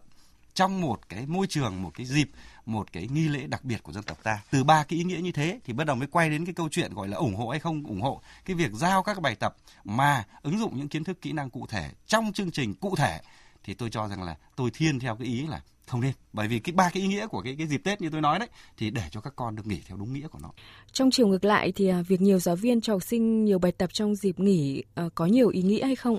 trong 0.54 0.82
một 0.82 1.10
cái 1.10 1.26
môi 1.26 1.48
trường, 1.48 1.82
một 1.82 1.92
cái 1.94 2.06
dịp, 2.06 2.30
một 2.66 2.92
cái 2.92 3.08
nghi 3.08 3.28
lễ 3.28 3.48
đặc 3.48 3.64
biệt 3.64 3.84
của 3.84 3.94
dân 3.94 4.04
tộc 4.04 4.24
ta. 4.24 4.42
Từ 4.52 4.64
ba 4.64 4.84
cái 4.84 5.00
ý 5.00 5.04
nghĩa 5.04 5.18
như 5.22 5.32
thế 5.32 5.60
thì 5.64 5.74
bắt 5.74 5.84
đầu 5.84 5.96
mới 5.96 6.08
quay 6.08 6.30
đến 6.30 6.46
cái 6.46 6.54
câu 6.54 6.70
chuyện 6.72 6.94
gọi 6.94 7.08
là 7.08 7.18
ủng 7.18 7.36
hộ 7.36 7.50
hay 7.50 7.60
không 7.60 7.84
ủng 7.84 8.02
hộ 8.02 8.22
cái 8.46 8.56
việc 8.56 8.72
giao 8.72 9.04
các 9.04 9.22
bài 9.22 9.36
tập 9.36 9.56
mà 9.84 10.26
ứng 10.42 10.60
dụng 10.60 10.78
những 10.78 10.88
kiến 10.88 11.04
thức 11.04 11.22
kỹ 11.22 11.32
năng 11.32 11.50
cụ 11.50 11.68
thể 11.68 11.92
trong 12.08 12.34
chương 12.34 12.52
trình 12.52 12.74
cụ 12.74 12.96
thể 12.96 13.22
thì 13.64 13.74
tôi 13.74 13.90
cho 13.90 14.08
rằng 14.08 14.24
là 14.24 14.36
tôi 14.56 14.72
thiên 14.74 15.00
theo 15.00 15.16
cái 15.16 15.28
ý 15.28 15.48
là 15.48 15.62
không 15.88 16.02
nên 16.02 16.12
bởi 16.34 16.48
vì 16.48 16.60
cái 16.60 16.74
ba 16.74 16.90
cái 16.90 17.04
ý 17.04 17.10
nghĩa 17.10 17.28
của 17.28 17.42
cái 17.42 17.56
cái 17.58 17.68
dịp 17.68 17.82
Tết 17.84 18.02
như 18.02 18.10
tôi 18.10 18.22
nói 18.22 18.40
đấy 18.40 18.50
thì 18.78 18.90
để 18.90 19.04
cho 19.12 19.22
các 19.22 19.34
con 19.36 19.56
được 19.56 19.68
nghỉ 19.68 19.82
theo 19.88 19.98
đúng 19.98 20.14
nghĩa 20.14 20.28
của 20.28 20.40
nó. 20.42 20.50
Trong 20.92 21.12
chiều 21.12 21.28
ngược 21.28 21.46
lại 21.46 21.72
thì 21.76 21.88
à, 21.88 22.02
việc 22.02 22.22
nhiều 22.22 22.40
giáo 22.40 22.56
viên 22.56 22.82
cho 22.82 22.94
học 22.94 23.04
sinh 23.04 23.46
nhiều 23.46 23.60
bài 23.60 23.72
tập 23.72 23.90
trong 23.94 24.16
dịp 24.16 24.40
nghỉ 24.40 24.84
à, 24.96 25.04
có 25.16 25.26
nhiều 25.26 25.50
ý 25.50 25.62
nghĩa 25.62 25.86
hay 25.86 25.96
không? 25.96 26.18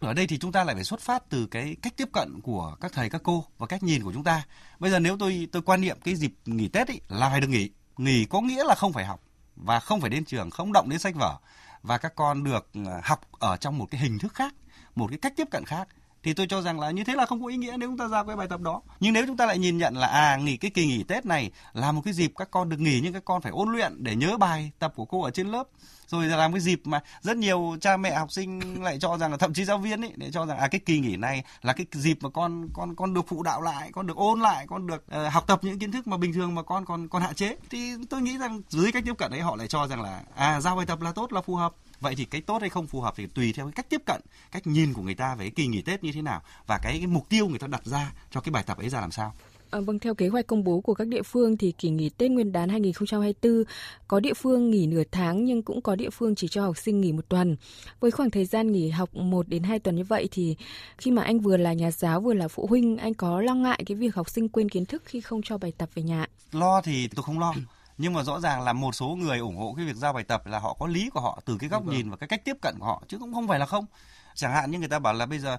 Ở 0.00 0.14
đây 0.14 0.26
thì 0.26 0.38
chúng 0.38 0.52
ta 0.52 0.64
lại 0.64 0.74
phải 0.74 0.84
xuất 0.84 1.00
phát 1.00 1.30
từ 1.30 1.46
cái 1.46 1.76
cách 1.82 1.96
tiếp 1.96 2.08
cận 2.12 2.40
của 2.40 2.76
các 2.80 2.92
thầy 2.92 3.10
các 3.10 3.20
cô 3.24 3.44
và 3.58 3.66
cách 3.66 3.82
nhìn 3.82 4.02
của 4.02 4.12
chúng 4.12 4.24
ta. 4.24 4.46
Bây 4.78 4.90
giờ 4.90 4.98
nếu 4.98 5.16
tôi 5.18 5.48
tôi 5.52 5.62
quan 5.62 5.80
niệm 5.80 5.98
cái 6.04 6.14
dịp 6.14 6.32
nghỉ 6.46 6.68
Tết 6.68 6.88
ấy 6.88 7.00
là 7.08 7.28
phải 7.28 7.40
được 7.40 7.48
nghỉ. 7.48 7.70
Nghỉ 7.96 8.24
có 8.24 8.40
nghĩa 8.40 8.64
là 8.64 8.74
không 8.74 8.92
phải 8.92 9.04
học 9.04 9.20
và 9.56 9.80
không 9.80 10.00
phải 10.00 10.10
đến 10.10 10.24
trường, 10.24 10.50
không 10.50 10.72
động 10.72 10.88
đến 10.90 10.98
sách 10.98 11.14
vở 11.14 11.38
và 11.82 11.98
các 11.98 12.14
con 12.16 12.44
được 12.44 12.68
à, 12.74 13.00
học 13.04 13.20
ở 13.32 13.56
trong 13.56 13.78
một 13.78 13.86
cái 13.90 14.00
hình 14.00 14.18
thức 14.18 14.34
khác, 14.34 14.54
một 14.94 15.06
cái 15.10 15.18
cách 15.18 15.32
tiếp 15.36 15.46
cận 15.50 15.64
khác 15.64 15.88
thì 16.22 16.34
tôi 16.34 16.46
cho 16.46 16.62
rằng 16.62 16.80
là 16.80 16.90
như 16.90 17.04
thế 17.04 17.14
là 17.14 17.26
không 17.26 17.42
có 17.42 17.48
ý 17.48 17.56
nghĩa 17.56 17.76
nếu 17.78 17.88
chúng 17.88 17.98
ta 17.98 18.08
ra 18.08 18.24
cái 18.24 18.36
bài 18.36 18.48
tập 18.48 18.60
đó. 18.60 18.82
Nhưng 19.00 19.12
nếu 19.12 19.26
chúng 19.26 19.36
ta 19.36 19.46
lại 19.46 19.58
nhìn 19.58 19.78
nhận 19.78 19.96
là 19.96 20.06
à 20.06 20.36
nghỉ 20.36 20.56
cái 20.56 20.70
kỳ 20.70 20.86
nghỉ 20.86 21.02
tết 21.02 21.26
này 21.26 21.50
là 21.72 21.92
một 21.92 22.02
cái 22.04 22.14
dịp 22.14 22.32
các 22.36 22.50
con 22.50 22.68
được 22.68 22.80
nghỉ 22.80 23.00
nhưng 23.02 23.12
các 23.12 23.24
con 23.24 23.42
phải 23.42 23.52
ôn 23.52 23.72
luyện 23.72 24.04
để 24.04 24.16
nhớ 24.16 24.36
bài 24.36 24.70
tập 24.78 24.92
của 24.96 25.04
cô 25.04 25.22
ở 25.22 25.30
trên 25.30 25.48
lớp. 25.48 25.68
Rồi 26.06 26.26
là 26.26 26.36
làm 26.36 26.52
cái 26.52 26.60
dịp 26.60 26.80
mà 26.84 27.00
rất 27.20 27.36
nhiều 27.36 27.76
cha 27.80 27.96
mẹ 27.96 28.14
học 28.14 28.32
sinh 28.32 28.82
lại 28.82 28.98
cho 29.00 29.18
rằng 29.18 29.30
là 29.30 29.36
thậm 29.36 29.54
chí 29.54 29.64
giáo 29.64 29.78
viên 29.78 30.04
ấy 30.04 30.12
để 30.16 30.30
cho 30.32 30.46
rằng 30.46 30.58
à 30.58 30.68
cái 30.68 30.80
kỳ 30.86 30.98
nghỉ 30.98 31.16
này 31.16 31.44
là 31.62 31.72
cái 31.72 31.86
dịp 31.92 32.18
mà 32.20 32.28
con 32.30 32.68
con 32.74 32.94
con 32.94 33.14
được 33.14 33.24
phụ 33.28 33.42
đạo 33.42 33.62
lại 33.62 33.90
con 33.92 34.06
được 34.06 34.16
ôn 34.16 34.40
lại 34.40 34.66
con 34.68 34.86
được 34.86 35.04
uh, 35.26 35.32
học 35.32 35.44
tập 35.46 35.60
những 35.62 35.78
kiến 35.78 35.92
thức 35.92 36.06
mà 36.06 36.16
bình 36.16 36.32
thường 36.32 36.54
mà 36.54 36.62
con 36.62 36.84
còn 36.84 37.08
còn 37.08 37.22
hạn 37.22 37.34
chế. 37.34 37.56
Thì 37.70 37.92
tôi 38.10 38.22
nghĩ 38.22 38.38
rằng 38.38 38.62
dưới 38.68 38.92
cách 38.92 39.02
tiếp 39.06 39.14
cận 39.18 39.30
ấy 39.30 39.40
họ 39.40 39.56
lại 39.56 39.68
cho 39.68 39.86
rằng 39.86 40.02
là 40.02 40.22
à 40.34 40.60
giao 40.60 40.76
bài 40.76 40.86
tập 40.86 41.00
là 41.00 41.12
tốt 41.12 41.32
là 41.32 41.40
phù 41.40 41.54
hợp 41.54 41.72
vậy 42.00 42.14
thì 42.14 42.24
cái 42.24 42.40
tốt 42.40 42.60
hay 42.60 42.70
không 42.70 42.86
phù 42.86 43.00
hợp 43.00 43.14
thì 43.16 43.26
tùy 43.26 43.52
theo 43.52 43.66
cái 43.66 43.72
cách 43.72 43.90
tiếp 43.90 44.02
cận 44.06 44.20
cách 44.52 44.66
nhìn 44.66 44.92
của 44.92 45.02
người 45.02 45.14
ta 45.14 45.34
về 45.34 45.44
cái 45.44 45.50
kỳ 45.50 45.66
nghỉ 45.66 45.82
tết 45.82 46.04
như 46.04 46.12
thế 46.12 46.22
nào 46.22 46.42
và 46.66 46.78
cái, 46.82 46.98
cái 46.98 47.06
mục 47.06 47.28
tiêu 47.28 47.48
người 47.48 47.58
ta 47.58 47.66
đặt 47.66 47.84
ra 47.84 48.12
cho 48.30 48.40
cái 48.40 48.52
bài 48.52 48.62
tập 48.66 48.78
ấy 48.78 48.88
ra 48.88 49.00
làm 49.00 49.10
sao 49.10 49.34
À, 49.70 49.80
vâng, 49.80 49.98
theo 49.98 50.14
kế 50.14 50.28
hoạch 50.28 50.46
công 50.46 50.64
bố 50.64 50.80
của 50.80 50.94
các 50.94 51.06
địa 51.06 51.22
phương 51.22 51.56
thì 51.56 51.72
kỳ 51.72 51.90
nghỉ 51.90 52.08
Tết 52.08 52.30
Nguyên 52.30 52.52
đán 52.52 52.68
2024 52.68 53.64
có 54.08 54.20
địa 54.20 54.34
phương 54.34 54.70
nghỉ 54.70 54.86
nửa 54.86 55.02
tháng 55.10 55.44
nhưng 55.44 55.62
cũng 55.62 55.82
có 55.82 55.94
địa 55.94 56.10
phương 56.10 56.34
chỉ 56.34 56.48
cho 56.48 56.62
học 56.62 56.76
sinh 56.78 57.00
nghỉ 57.00 57.12
một 57.12 57.28
tuần. 57.28 57.56
Với 58.00 58.10
khoảng 58.10 58.30
thời 58.30 58.44
gian 58.44 58.72
nghỉ 58.72 58.90
học 58.90 59.14
1 59.14 59.48
đến 59.48 59.62
2 59.62 59.78
tuần 59.78 59.96
như 59.96 60.04
vậy 60.04 60.28
thì 60.30 60.56
khi 60.98 61.10
mà 61.10 61.22
anh 61.22 61.40
vừa 61.40 61.56
là 61.56 61.72
nhà 61.72 61.90
giáo 61.90 62.20
vừa 62.20 62.34
là 62.34 62.48
phụ 62.48 62.66
huynh, 62.66 62.96
anh 62.96 63.14
có 63.14 63.40
lo 63.40 63.54
ngại 63.54 63.82
cái 63.86 63.96
việc 63.96 64.14
học 64.14 64.30
sinh 64.30 64.48
quên 64.48 64.68
kiến 64.68 64.86
thức 64.86 65.02
khi 65.04 65.20
không 65.20 65.40
cho 65.42 65.58
bài 65.58 65.72
tập 65.78 65.88
về 65.94 66.02
nhà? 66.02 66.26
Lo 66.52 66.80
thì 66.80 67.08
tôi 67.08 67.22
không 67.22 67.38
lo 67.38 67.54
nhưng 68.00 68.12
mà 68.12 68.22
rõ 68.22 68.40
ràng 68.40 68.62
là 68.62 68.72
một 68.72 68.94
số 68.94 69.06
người 69.06 69.38
ủng 69.38 69.56
hộ 69.56 69.74
cái 69.76 69.86
việc 69.86 69.96
giao 69.96 70.12
bài 70.12 70.24
tập 70.24 70.46
là 70.46 70.58
họ 70.58 70.74
có 70.74 70.86
lý 70.86 71.10
của 71.10 71.20
họ 71.20 71.40
từ 71.44 71.58
cái 71.58 71.68
góc 71.68 71.86
nhìn 71.86 72.10
và 72.10 72.16
cái 72.16 72.28
cách 72.28 72.44
tiếp 72.44 72.56
cận 72.62 72.78
của 72.78 72.86
họ 72.86 73.02
chứ 73.08 73.18
cũng 73.18 73.34
không 73.34 73.48
phải 73.48 73.58
là 73.58 73.66
không. 73.66 73.86
Chẳng 74.34 74.52
hạn 74.52 74.70
như 74.70 74.78
người 74.78 74.88
ta 74.88 74.98
bảo 74.98 75.12
là 75.12 75.26
bây 75.26 75.38
giờ 75.38 75.56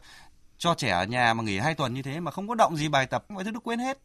cho 0.58 0.76
trẻ 0.76 0.90
ở 0.90 1.06
nhà 1.06 1.34
mà 1.34 1.44
nghỉ 1.44 1.60
hai 1.60 1.76
tuần 1.76 1.94
như 1.94 2.02
thế 2.02 2.20
mà 2.20 2.32
không 2.32 2.48
có 2.48 2.56
động 2.56 2.78
gì 2.78 2.90
bài 2.90 3.06
tập 3.06 3.26
mọi 3.30 3.44
thứ 3.44 3.52
nó 3.52 3.60
quên 3.60 3.80
hết. 3.80 3.98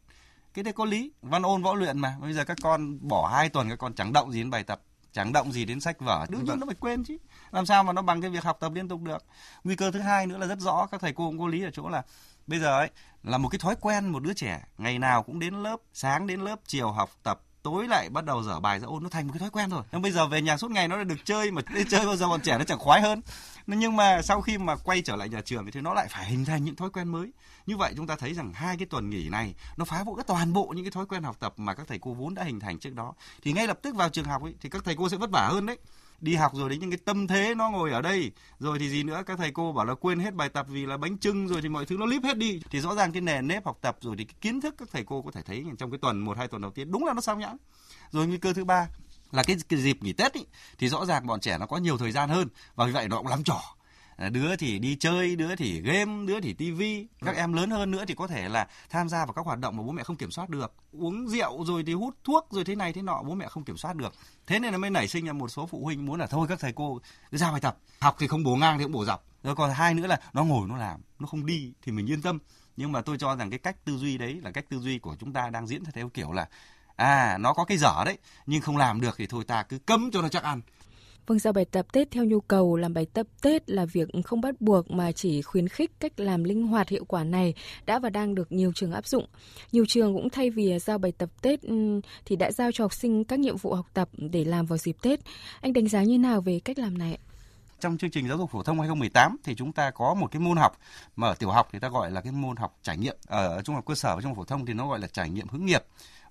Cái 0.53 0.63
đấy 0.63 0.73
có 0.73 0.85
lý. 0.85 1.11
Văn 1.21 1.43
ôn 1.43 1.63
võ 1.63 1.73
luyện 1.75 1.99
mà. 1.99 2.17
Bây 2.21 2.33
giờ 2.33 2.43
các 2.43 2.57
con 2.63 3.07
bỏ 3.07 3.27
hai 3.27 3.49
tuần 3.49 3.69
các 3.69 3.79
con 3.79 3.93
chẳng 3.93 4.13
động 4.13 4.31
gì 4.31 4.39
đến 4.39 4.49
bài 4.49 4.63
tập 4.63 4.81
chẳng 5.11 5.33
động 5.33 5.51
gì 5.51 5.65
đến 5.65 5.79
sách 5.79 5.99
vở. 5.99 6.25
Đương 6.29 6.43
nhiên 6.43 6.59
nó 6.59 6.65
phải 6.65 6.75
quên 6.79 7.03
chứ. 7.03 7.17
Làm 7.51 7.65
sao 7.65 7.83
mà 7.83 7.93
nó 7.93 8.01
bằng 8.01 8.21
cái 8.21 8.29
việc 8.29 8.43
học 8.43 8.57
tập 8.59 8.71
liên 8.75 8.87
tục 8.87 9.01
được? 9.01 9.23
Nguy 9.63 9.75
cơ 9.75 9.91
thứ 9.91 9.99
hai 9.99 10.27
nữa 10.27 10.37
là 10.37 10.47
rất 10.47 10.59
rõ 10.59 10.87
các 10.91 11.01
thầy 11.01 11.13
cô 11.13 11.27
cũng 11.27 11.39
có 11.39 11.47
lý 11.47 11.63
ở 11.63 11.69
chỗ 11.73 11.89
là 11.89 12.03
bây 12.47 12.59
giờ 12.59 12.77
ấy 12.77 12.89
là 13.23 13.37
một 13.37 13.49
cái 13.49 13.59
thói 13.59 13.75
quen 13.81 14.07
một 14.07 14.23
đứa 14.23 14.33
trẻ 14.33 14.63
ngày 14.77 14.99
nào 14.99 15.23
cũng 15.23 15.39
đến 15.39 15.53
lớp 15.63 15.77
sáng 15.93 16.27
đến 16.27 16.41
lớp 16.41 16.59
chiều 16.67 16.91
học 16.91 17.09
tập 17.23 17.41
tối 17.67 17.87
lại 17.87 18.09
bắt 18.09 18.25
đầu 18.25 18.43
dở 18.43 18.59
bài 18.59 18.79
ra 18.79 18.87
ôn 18.87 19.03
nó 19.03 19.09
thành 19.09 19.27
một 19.27 19.33
cái 19.33 19.39
thói 19.39 19.49
quen 19.49 19.69
rồi. 19.69 19.83
Nhưng 19.91 20.01
bây 20.01 20.11
giờ 20.11 20.27
về 20.27 20.41
nhà 20.41 20.57
suốt 20.57 20.71
ngày 20.71 20.87
nó 20.87 21.03
được 21.03 21.25
chơi 21.25 21.51
mà 21.51 21.61
đi 21.73 21.83
chơi 21.89 22.05
bao 22.05 22.15
giờ 22.15 22.27
bọn 22.27 22.41
trẻ 22.41 22.57
nó 22.57 22.63
chẳng 22.63 22.79
khoái 22.79 23.01
hơn. 23.01 23.21
Nhưng 23.67 23.95
mà 23.95 24.21
sau 24.21 24.41
khi 24.41 24.57
mà 24.57 24.75
quay 24.75 25.01
trở 25.01 25.15
lại 25.15 25.29
nhà 25.29 25.41
trường 25.41 25.71
thì 25.71 25.81
nó 25.81 25.93
lại 25.93 26.07
phải 26.09 26.25
hình 26.25 26.45
thành 26.45 26.63
những 26.63 26.75
thói 26.75 26.89
quen 26.89 27.07
mới. 27.07 27.31
Như 27.65 27.77
vậy 27.77 27.93
chúng 27.95 28.07
ta 28.07 28.15
thấy 28.15 28.33
rằng 28.33 28.53
hai 28.53 28.77
cái 28.77 28.85
tuần 28.85 29.09
nghỉ 29.09 29.29
này 29.29 29.55
nó 29.77 29.85
phá 29.85 30.03
vỡ 30.03 30.23
toàn 30.27 30.53
bộ 30.53 30.67
những 30.75 30.85
cái 30.85 30.91
thói 30.91 31.05
quen 31.05 31.23
học 31.23 31.35
tập 31.39 31.53
mà 31.57 31.73
các 31.73 31.87
thầy 31.87 31.99
cô 31.99 32.13
vốn 32.13 32.35
đã 32.35 32.43
hình 32.43 32.59
thành 32.59 32.79
trước 32.79 32.93
đó. 32.95 33.13
Thì 33.43 33.53
ngay 33.53 33.67
lập 33.67 33.79
tức 33.81 33.95
vào 33.95 34.09
trường 34.09 34.25
học 34.25 34.43
ấy, 34.43 34.53
thì 34.61 34.69
các 34.69 34.83
thầy 34.85 34.95
cô 34.95 35.09
sẽ 35.09 35.17
vất 35.17 35.29
vả 35.31 35.47
hơn 35.47 35.65
đấy 35.65 35.77
đi 36.19 36.35
học 36.35 36.51
rồi 36.55 36.69
đến 36.69 36.79
những 36.79 36.91
cái 36.91 36.99
tâm 37.05 37.27
thế 37.27 37.55
nó 37.55 37.69
ngồi 37.69 37.91
ở 37.91 38.01
đây. 38.01 38.31
Rồi 38.59 38.79
thì 38.79 38.89
gì 38.89 39.03
nữa? 39.03 39.23
Các 39.25 39.37
thầy 39.37 39.51
cô 39.51 39.71
bảo 39.71 39.85
là 39.85 39.95
quên 39.95 40.19
hết 40.19 40.33
bài 40.33 40.49
tập 40.49 40.65
vì 40.69 40.85
là 40.85 40.97
bánh 40.97 41.17
trưng 41.17 41.47
rồi 41.47 41.61
thì 41.61 41.69
mọi 41.69 41.85
thứ 41.85 41.97
nó 41.97 42.05
líp 42.05 42.23
hết 42.23 42.37
đi. 42.37 42.61
Thì 42.69 42.79
rõ 42.79 42.95
ràng 42.95 43.11
cái 43.11 43.21
nền 43.21 43.47
nếp 43.47 43.65
học 43.65 43.77
tập 43.81 43.97
rồi 44.01 44.15
thì 44.17 44.23
cái 44.23 44.35
kiến 44.41 44.61
thức 44.61 44.75
các 44.77 44.87
thầy 44.91 45.03
cô 45.03 45.21
có 45.21 45.31
thể 45.31 45.41
thấy 45.41 45.65
trong 45.79 45.91
cái 45.91 45.97
tuần 46.01 46.19
một 46.19 46.37
hai 46.37 46.47
tuần 46.47 46.61
đầu 46.61 46.71
tiên 46.71 46.91
đúng 46.91 47.05
là 47.05 47.13
nó 47.13 47.21
sao 47.21 47.35
nhãng. 47.35 47.57
Rồi 48.11 48.27
nguy 48.27 48.37
cơ 48.37 48.53
thứ 48.53 48.65
ba 48.65 48.87
là 49.31 49.43
cái, 49.43 49.57
cái 49.69 49.79
dịp 49.79 50.03
nghỉ 50.03 50.13
Tết 50.13 50.33
ý, 50.33 50.45
thì 50.77 50.89
rõ 50.89 51.05
ràng 51.05 51.27
bọn 51.27 51.39
trẻ 51.39 51.57
nó 51.57 51.65
có 51.65 51.77
nhiều 51.77 51.97
thời 51.97 52.11
gian 52.11 52.29
hơn 52.29 52.47
và 52.75 52.85
vì 52.85 52.91
vậy 52.91 53.07
nó 53.07 53.17
cũng 53.17 53.27
lắm 53.27 53.43
trò 53.43 53.61
đứa 54.17 54.55
thì 54.55 54.79
đi 54.79 54.95
chơi 54.95 55.35
đứa 55.35 55.55
thì 55.55 55.81
game 55.81 56.25
đứa 56.25 56.39
thì 56.39 56.53
tivi 56.53 57.07
các 57.25 57.35
em 57.35 57.53
lớn 57.53 57.69
hơn 57.69 57.91
nữa 57.91 58.05
thì 58.07 58.15
có 58.15 58.27
thể 58.27 58.49
là 58.49 58.67
tham 58.89 59.09
gia 59.09 59.25
vào 59.25 59.33
các 59.33 59.45
hoạt 59.45 59.59
động 59.59 59.77
mà 59.77 59.83
bố 59.83 59.91
mẹ 59.91 60.03
không 60.03 60.15
kiểm 60.15 60.31
soát 60.31 60.49
được. 60.49 60.73
Uống 60.91 61.27
rượu 61.27 61.65
rồi 61.65 61.83
thì 61.87 61.93
hút 61.93 62.15
thuốc 62.23 62.47
rồi 62.51 62.63
thế 62.63 62.75
này 62.75 62.93
thế 62.93 63.01
nọ 63.01 63.23
bố 63.23 63.35
mẹ 63.35 63.47
không 63.47 63.63
kiểm 63.63 63.77
soát 63.77 63.95
được. 63.95 64.13
Thế 64.47 64.59
nên 64.59 64.71
là 64.71 64.77
mới 64.77 64.89
nảy 64.89 65.07
sinh 65.07 65.25
ra 65.25 65.33
một 65.33 65.47
số 65.47 65.65
phụ 65.65 65.83
huynh 65.83 66.05
muốn 66.05 66.19
là 66.19 66.27
thôi 66.27 66.47
các 66.49 66.59
thầy 66.59 66.73
cô 66.73 66.99
cứ 67.31 67.37
ra 67.37 67.51
bài 67.51 67.61
tập. 67.61 67.77
Học 67.99 68.15
thì 68.19 68.27
không 68.27 68.43
bổ 68.43 68.55
ngang 68.55 68.77
thì 68.77 68.83
cũng 68.83 68.91
bổ 68.91 69.05
dọc. 69.05 69.25
Rồi 69.43 69.55
còn 69.55 69.71
hai 69.71 69.93
nữa 69.93 70.07
là 70.07 70.19
nó 70.33 70.43
ngồi 70.43 70.67
nó 70.67 70.77
làm 70.77 71.01
nó 71.19 71.27
không 71.27 71.45
đi 71.45 71.73
thì 71.81 71.91
mình 71.91 72.07
yên 72.07 72.21
tâm. 72.21 72.39
Nhưng 72.77 72.91
mà 72.91 73.01
tôi 73.01 73.17
cho 73.17 73.35
rằng 73.35 73.49
cái 73.49 73.59
cách 73.59 73.85
tư 73.85 73.97
duy 73.97 74.17
đấy 74.17 74.39
là 74.43 74.51
cách 74.51 74.65
tư 74.69 74.79
duy 74.79 74.99
của 74.99 75.15
chúng 75.19 75.33
ta 75.33 75.49
đang 75.49 75.67
diễn 75.67 75.83
theo 75.93 76.09
kiểu 76.09 76.31
là 76.31 76.47
à 76.95 77.37
nó 77.37 77.53
có 77.53 77.65
cái 77.65 77.77
dở 77.77 78.03
đấy 78.05 78.17
nhưng 78.45 78.61
không 78.61 78.77
làm 78.77 79.01
được 79.01 79.15
thì 79.17 79.27
thôi 79.27 79.43
ta 79.47 79.63
cứ 79.63 79.79
cấm 79.79 80.11
cho 80.11 80.21
nó 80.21 80.29
chắc 80.29 80.43
ăn 80.43 80.61
Vâng, 81.27 81.39
giao 81.39 81.53
bài 81.53 81.65
tập 81.65 81.85
Tết 81.91 82.11
theo 82.11 82.23
nhu 82.23 82.39
cầu 82.39 82.75
làm 82.75 82.93
bài 82.93 83.05
tập 83.13 83.27
Tết 83.41 83.69
là 83.69 83.85
việc 83.85 84.09
không 84.25 84.41
bắt 84.41 84.61
buộc 84.61 84.91
mà 84.91 85.11
chỉ 85.11 85.41
khuyến 85.41 85.67
khích 85.67 85.91
cách 85.99 86.19
làm 86.19 86.43
linh 86.43 86.67
hoạt 86.67 86.89
hiệu 86.89 87.05
quả 87.05 87.23
này 87.23 87.53
đã 87.85 87.99
và 87.99 88.09
đang 88.09 88.35
được 88.35 88.51
nhiều 88.51 88.71
trường 88.75 88.91
áp 88.91 89.07
dụng. 89.07 89.27
Nhiều 89.71 89.85
trường 89.87 90.13
cũng 90.13 90.29
thay 90.29 90.49
vì 90.49 90.79
giao 90.79 90.97
bài 90.97 91.11
tập 91.17 91.29
Tết 91.41 91.61
ừ, 91.61 92.01
thì 92.25 92.35
đã 92.35 92.51
giao 92.51 92.71
cho 92.71 92.83
học 92.83 92.93
sinh 92.93 93.23
các 93.23 93.39
nhiệm 93.39 93.57
vụ 93.57 93.73
học 93.73 93.85
tập 93.93 94.09
để 94.17 94.43
làm 94.43 94.65
vào 94.65 94.77
dịp 94.77 94.95
Tết. 95.01 95.19
Anh 95.61 95.73
đánh 95.73 95.87
giá 95.87 96.03
như 96.03 96.17
nào 96.17 96.41
về 96.41 96.59
cách 96.65 96.79
làm 96.79 96.97
này? 96.97 97.17
Trong 97.79 97.97
chương 97.97 98.11
trình 98.11 98.27
giáo 98.27 98.37
dục 98.37 98.51
phổ 98.51 98.63
thông 98.63 98.79
2018 98.79 99.37
thì 99.43 99.55
chúng 99.55 99.71
ta 99.71 99.91
có 99.91 100.13
một 100.13 100.27
cái 100.31 100.39
môn 100.39 100.57
học 100.57 100.77
mà 101.15 101.27
ở 101.27 101.35
tiểu 101.39 101.49
học 101.49 101.67
thì 101.71 101.79
ta 101.79 101.89
gọi 101.89 102.11
là 102.11 102.21
cái 102.21 102.31
môn 102.31 102.55
học 102.57 102.77
trải 102.83 102.97
nghiệm, 102.97 103.15
ở 103.27 103.61
trung 103.61 103.75
học 103.75 103.85
cơ 103.87 103.95
sở 103.95 104.15
và 104.15 104.21
trung 104.21 104.29
học 104.29 104.37
phổ 104.37 104.45
thông 104.45 104.65
thì 104.65 104.73
nó 104.73 104.87
gọi 104.87 104.99
là 104.99 105.07
trải 105.07 105.29
nghiệm 105.29 105.47
hướng 105.47 105.65
nghiệp 105.65 105.83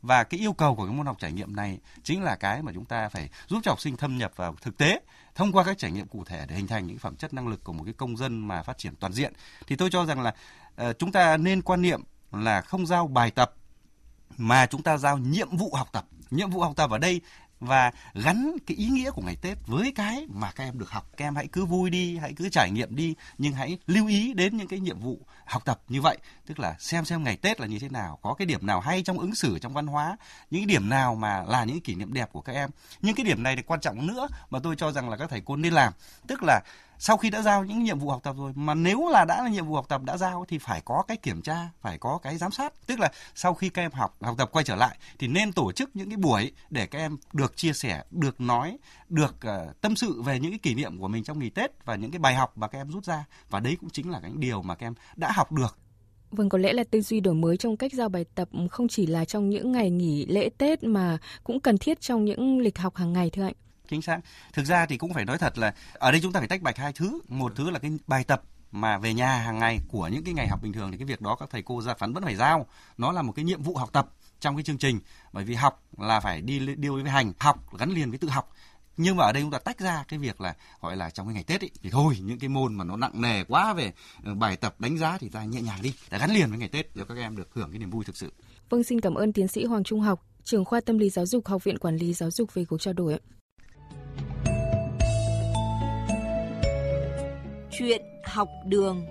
và 0.06 0.24
cái 0.24 0.40
yêu 0.40 0.52
cầu 0.52 0.74
của 0.74 0.86
cái 0.86 0.94
môn 0.94 1.06
học 1.06 1.16
trải 1.18 1.32
nghiệm 1.32 1.56
này 1.56 1.78
chính 2.02 2.22
là 2.22 2.36
cái 2.36 2.62
mà 2.62 2.72
chúng 2.74 2.84
ta 2.84 3.08
phải 3.08 3.28
giúp 3.48 3.60
cho 3.62 3.70
học 3.70 3.80
sinh 3.80 3.96
thâm 3.96 4.18
nhập 4.18 4.32
vào 4.36 4.54
thực 4.62 4.78
tế 4.78 5.00
thông 5.34 5.52
qua 5.52 5.64
các 5.64 5.78
trải 5.78 5.90
nghiệm 5.90 6.06
cụ 6.06 6.24
thể 6.24 6.46
để 6.48 6.56
hình 6.56 6.66
thành 6.66 6.86
những 6.86 6.98
phẩm 6.98 7.16
chất 7.16 7.34
năng 7.34 7.48
lực 7.48 7.64
của 7.64 7.72
một 7.72 7.82
cái 7.84 7.94
công 7.94 8.16
dân 8.16 8.48
mà 8.48 8.62
phát 8.62 8.78
triển 8.78 8.96
toàn 8.96 9.12
diện. 9.12 9.32
Thì 9.66 9.76
tôi 9.76 9.90
cho 9.90 10.06
rằng 10.06 10.20
là 10.20 10.34
uh, 10.82 10.98
chúng 10.98 11.12
ta 11.12 11.36
nên 11.36 11.62
quan 11.62 11.82
niệm 11.82 12.02
là 12.32 12.60
không 12.60 12.86
giao 12.86 13.06
bài 13.06 13.30
tập 13.30 13.54
mà 14.36 14.66
chúng 14.66 14.82
ta 14.82 14.96
giao 14.96 15.18
nhiệm 15.18 15.56
vụ 15.56 15.74
học 15.74 15.88
tập. 15.92 16.06
Nhiệm 16.30 16.50
vụ 16.50 16.60
học 16.60 16.72
tập 16.76 16.90
ở 16.90 16.98
đây 16.98 17.20
và 17.60 17.92
gắn 18.14 18.56
cái 18.66 18.76
ý 18.76 18.86
nghĩa 18.86 19.10
của 19.10 19.22
ngày 19.22 19.36
Tết 19.36 19.58
với 19.66 19.92
cái 19.94 20.26
mà 20.28 20.52
các 20.52 20.64
em 20.64 20.78
được 20.78 20.90
học. 20.90 21.10
Các 21.16 21.24
em 21.24 21.36
hãy 21.36 21.46
cứ 21.52 21.64
vui 21.64 21.90
đi, 21.90 22.16
hãy 22.18 22.32
cứ 22.36 22.48
trải 22.48 22.70
nghiệm 22.70 22.96
đi, 22.96 23.14
nhưng 23.38 23.52
hãy 23.52 23.78
lưu 23.86 24.06
ý 24.06 24.32
đến 24.32 24.56
những 24.56 24.68
cái 24.68 24.80
nhiệm 24.80 25.00
vụ 25.00 25.18
học 25.44 25.64
tập 25.64 25.80
như 25.88 26.00
vậy, 26.00 26.18
tức 26.46 26.58
là 26.58 26.76
xem 26.78 27.04
xem 27.04 27.24
ngày 27.24 27.36
Tết 27.36 27.60
là 27.60 27.66
như 27.66 27.78
thế 27.78 27.88
nào, 27.88 28.18
có 28.22 28.34
cái 28.34 28.46
điểm 28.46 28.66
nào 28.66 28.80
hay 28.80 29.02
trong 29.02 29.18
ứng 29.18 29.34
xử 29.34 29.58
trong 29.58 29.72
văn 29.72 29.86
hóa, 29.86 30.16
những 30.50 30.60
cái 30.60 30.66
điểm 30.66 30.88
nào 30.88 31.14
mà 31.14 31.42
là 31.42 31.64
những 31.64 31.80
kỷ 31.80 31.94
niệm 31.94 32.12
đẹp 32.12 32.28
của 32.32 32.40
các 32.40 32.52
em. 32.52 32.70
Nhưng 33.02 33.14
cái 33.14 33.24
điểm 33.24 33.42
này 33.42 33.56
thì 33.56 33.62
quan 33.62 33.80
trọng 33.80 34.06
nữa 34.06 34.28
mà 34.50 34.58
tôi 34.62 34.76
cho 34.76 34.92
rằng 34.92 35.08
là 35.08 35.16
các 35.16 35.30
thầy 35.30 35.42
cô 35.44 35.56
nên 35.56 35.72
làm, 35.72 35.92
tức 36.26 36.42
là 36.42 36.60
sau 36.98 37.16
khi 37.16 37.30
đã 37.30 37.42
giao 37.42 37.64
những 37.64 37.82
nhiệm 37.82 37.98
vụ 37.98 38.10
học 38.10 38.20
tập 38.22 38.36
rồi 38.38 38.52
mà 38.54 38.74
nếu 38.74 39.08
là 39.08 39.24
đã 39.24 39.42
là 39.42 39.48
nhiệm 39.48 39.66
vụ 39.66 39.74
học 39.74 39.88
tập 39.88 40.02
đã 40.04 40.16
giao 40.16 40.44
thì 40.48 40.58
phải 40.58 40.80
có 40.84 41.02
cái 41.08 41.16
kiểm 41.16 41.42
tra 41.42 41.68
phải 41.80 41.98
có 41.98 42.18
cái 42.22 42.36
giám 42.36 42.50
sát. 42.50 42.72
Tức 42.86 43.00
là 43.00 43.12
sau 43.34 43.54
khi 43.54 43.68
các 43.68 43.82
em 43.82 43.92
học 43.92 44.16
học 44.20 44.34
tập 44.38 44.48
quay 44.52 44.64
trở 44.64 44.76
lại 44.76 44.98
thì 45.18 45.28
nên 45.28 45.52
tổ 45.52 45.72
chức 45.72 45.90
những 45.94 46.10
cái 46.10 46.16
buổi 46.16 46.52
để 46.70 46.86
các 46.86 46.98
em 46.98 47.16
được 47.32 47.56
chia 47.56 47.72
sẻ 47.72 48.04
được 48.10 48.40
nói 48.40 48.78
được 49.08 49.36
uh, 49.46 49.80
tâm 49.80 49.96
sự 49.96 50.22
về 50.22 50.40
những 50.40 50.52
cái 50.52 50.58
kỷ 50.58 50.74
niệm 50.74 50.98
của 50.98 51.08
mình 51.08 51.24
trong 51.24 51.38
nghỉ 51.38 51.50
tết 51.50 51.84
và 51.84 51.94
những 51.94 52.10
cái 52.10 52.18
bài 52.18 52.34
học 52.34 52.58
mà 52.58 52.68
các 52.68 52.78
em 52.78 52.90
rút 52.90 53.04
ra. 53.04 53.24
Và 53.50 53.60
đấy 53.60 53.76
cũng 53.80 53.90
chính 53.90 54.10
là 54.10 54.20
cái 54.20 54.30
điều 54.34 54.62
mà 54.62 54.74
các 54.74 54.86
em 54.86 54.94
đã 55.16 55.32
học 55.32 55.52
được. 55.52 55.78
Vâng, 56.30 56.48
có 56.48 56.58
lẽ 56.58 56.72
là 56.72 56.84
tư 56.84 57.00
duy 57.00 57.20
đổi 57.20 57.34
mới 57.34 57.56
trong 57.56 57.76
cách 57.76 57.92
giao 57.94 58.08
bài 58.08 58.24
tập 58.34 58.48
không 58.70 58.88
chỉ 58.88 59.06
là 59.06 59.24
trong 59.24 59.50
những 59.50 59.72
ngày 59.72 59.90
nghỉ 59.90 60.26
lễ 60.26 60.50
Tết 60.58 60.84
mà 60.84 61.18
cũng 61.44 61.60
cần 61.60 61.78
thiết 61.78 62.00
trong 62.00 62.24
những 62.24 62.58
lịch 62.58 62.78
học 62.78 62.96
hàng 62.96 63.12
ngày 63.12 63.30
thưa 63.30 63.42
anh. 63.42 63.54
Chính 63.88 64.02
xác. 64.02 64.20
Thực 64.52 64.66
ra 64.66 64.86
thì 64.86 64.96
cũng 64.96 65.14
phải 65.14 65.24
nói 65.24 65.38
thật 65.38 65.58
là 65.58 65.74
ở 65.92 66.10
đây 66.10 66.20
chúng 66.20 66.32
ta 66.32 66.40
phải 66.40 66.48
tách 66.48 66.62
bạch 66.62 66.76
hai 66.76 66.92
thứ. 66.92 67.20
Một 67.28 67.52
thứ 67.56 67.70
là 67.70 67.78
cái 67.78 67.90
bài 68.06 68.24
tập 68.24 68.42
mà 68.72 68.98
về 68.98 69.14
nhà 69.14 69.36
hàng 69.36 69.58
ngày 69.58 69.78
của 69.88 70.08
những 70.08 70.24
cái 70.24 70.34
ngày 70.34 70.48
học 70.48 70.62
bình 70.62 70.72
thường 70.72 70.92
thì 70.92 70.98
cái 70.98 71.06
việc 71.06 71.20
đó 71.20 71.36
các 71.40 71.48
thầy 71.50 71.62
cô 71.62 71.82
gia 71.82 71.94
phấn 71.94 72.12
vẫn 72.12 72.24
phải 72.24 72.36
giao. 72.36 72.66
Nó 72.98 73.12
là 73.12 73.22
một 73.22 73.32
cái 73.36 73.44
nhiệm 73.44 73.62
vụ 73.62 73.76
học 73.76 73.90
tập 73.92 74.08
trong 74.40 74.56
cái 74.56 74.62
chương 74.62 74.78
trình 74.78 75.00
bởi 75.32 75.44
vì 75.44 75.54
học 75.54 75.82
là 75.98 76.20
phải 76.20 76.40
đi 76.40 76.58
điêu 76.76 76.94
với 76.94 77.10
hành, 77.10 77.32
học 77.38 77.78
gắn 77.78 77.90
liền 77.90 78.10
với 78.10 78.18
tự 78.18 78.28
học 78.28 78.52
nhưng 78.96 79.16
mà 79.16 79.24
ở 79.24 79.32
đây 79.32 79.42
chúng 79.42 79.50
ta 79.50 79.58
tách 79.58 79.78
ra 79.78 80.04
cái 80.08 80.18
việc 80.18 80.40
là 80.40 80.54
gọi 80.80 80.96
là 80.96 81.10
trong 81.10 81.26
cái 81.26 81.34
ngày 81.34 81.44
Tết 81.44 81.60
ấy, 81.60 81.70
thì 81.82 81.90
thôi 81.90 82.14
những 82.22 82.38
cái 82.38 82.48
môn 82.48 82.74
mà 82.74 82.84
nó 82.84 82.96
nặng 82.96 83.20
nề 83.20 83.44
quá 83.44 83.74
về 83.74 83.92
ừ, 84.24 84.34
bài 84.34 84.56
tập 84.56 84.80
đánh 84.80 84.98
giá 84.98 85.18
thì 85.18 85.28
ta 85.28 85.44
nhẹ 85.44 85.60
nhàng 85.60 85.82
đi 85.82 85.94
để 86.10 86.18
gắn 86.18 86.30
liền 86.30 86.48
với 86.48 86.58
ngày 86.58 86.68
Tết 86.68 86.96
để 86.96 87.04
các 87.08 87.16
em 87.18 87.36
được 87.36 87.48
hưởng 87.54 87.70
cái 87.70 87.78
niềm 87.78 87.90
vui 87.90 88.04
thực 88.04 88.16
sự. 88.16 88.32
Vâng 88.70 88.84
xin 88.84 89.00
cảm 89.00 89.14
ơn 89.14 89.32
tiến 89.32 89.48
sĩ 89.48 89.64
Hoàng 89.64 89.84
Trung 89.84 90.00
học, 90.00 90.26
trưởng 90.44 90.64
khoa 90.64 90.80
tâm 90.80 90.98
lý 90.98 91.10
giáo 91.10 91.26
dục 91.26 91.46
Học 91.46 91.64
viện 91.64 91.78
Quản 91.78 91.96
lý 91.96 92.12
Giáo 92.12 92.30
dục 92.30 92.54
về 92.54 92.64
cuộc 92.64 92.80
trao 92.80 92.94
đổi. 92.94 93.18
Chuyện 97.78 98.02
học 98.24 98.48
đường 98.64 99.06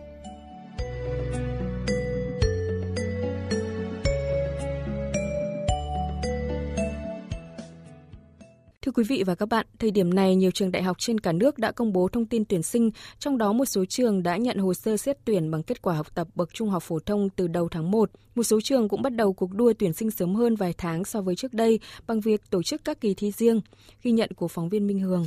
Thưa 8.81 8.91
quý 8.91 9.03
vị 9.03 9.23
và 9.25 9.35
các 9.35 9.49
bạn, 9.49 9.65
thời 9.79 9.91
điểm 9.91 10.13
này 10.13 10.35
nhiều 10.35 10.51
trường 10.51 10.71
đại 10.71 10.83
học 10.83 10.97
trên 10.99 11.19
cả 11.19 11.31
nước 11.31 11.57
đã 11.57 11.71
công 11.71 11.93
bố 11.93 12.07
thông 12.07 12.25
tin 12.25 12.45
tuyển 12.45 12.63
sinh, 12.63 12.91
trong 13.19 13.37
đó 13.37 13.53
một 13.53 13.65
số 13.65 13.85
trường 13.85 14.23
đã 14.23 14.37
nhận 14.37 14.57
hồ 14.57 14.73
sơ 14.73 14.97
xét 14.97 15.17
tuyển 15.25 15.51
bằng 15.51 15.63
kết 15.63 15.81
quả 15.81 15.95
học 15.95 16.15
tập 16.15 16.27
bậc 16.35 16.53
trung 16.53 16.69
học 16.69 16.83
phổ 16.83 16.99
thông 16.99 17.29
từ 17.29 17.47
đầu 17.47 17.67
tháng 17.71 17.91
1. 17.91 18.11
Một 18.35 18.43
số 18.43 18.61
trường 18.61 18.89
cũng 18.89 19.01
bắt 19.01 19.13
đầu 19.13 19.33
cuộc 19.33 19.53
đua 19.53 19.73
tuyển 19.79 19.93
sinh 19.93 20.11
sớm 20.11 20.35
hơn 20.35 20.55
vài 20.55 20.73
tháng 20.77 21.05
so 21.05 21.21
với 21.21 21.35
trước 21.35 21.53
đây 21.53 21.79
bằng 22.07 22.19
việc 22.19 22.41
tổ 22.49 22.63
chức 22.63 22.85
các 22.85 23.01
kỳ 23.01 23.13
thi 23.13 23.31
riêng. 23.31 23.61
Ghi 24.03 24.11
nhận 24.11 24.29
của 24.35 24.47
phóng 24.47 24.69
viên 24.69 24.87
Minh 24.87 24.99
Hường. 24.99 25.25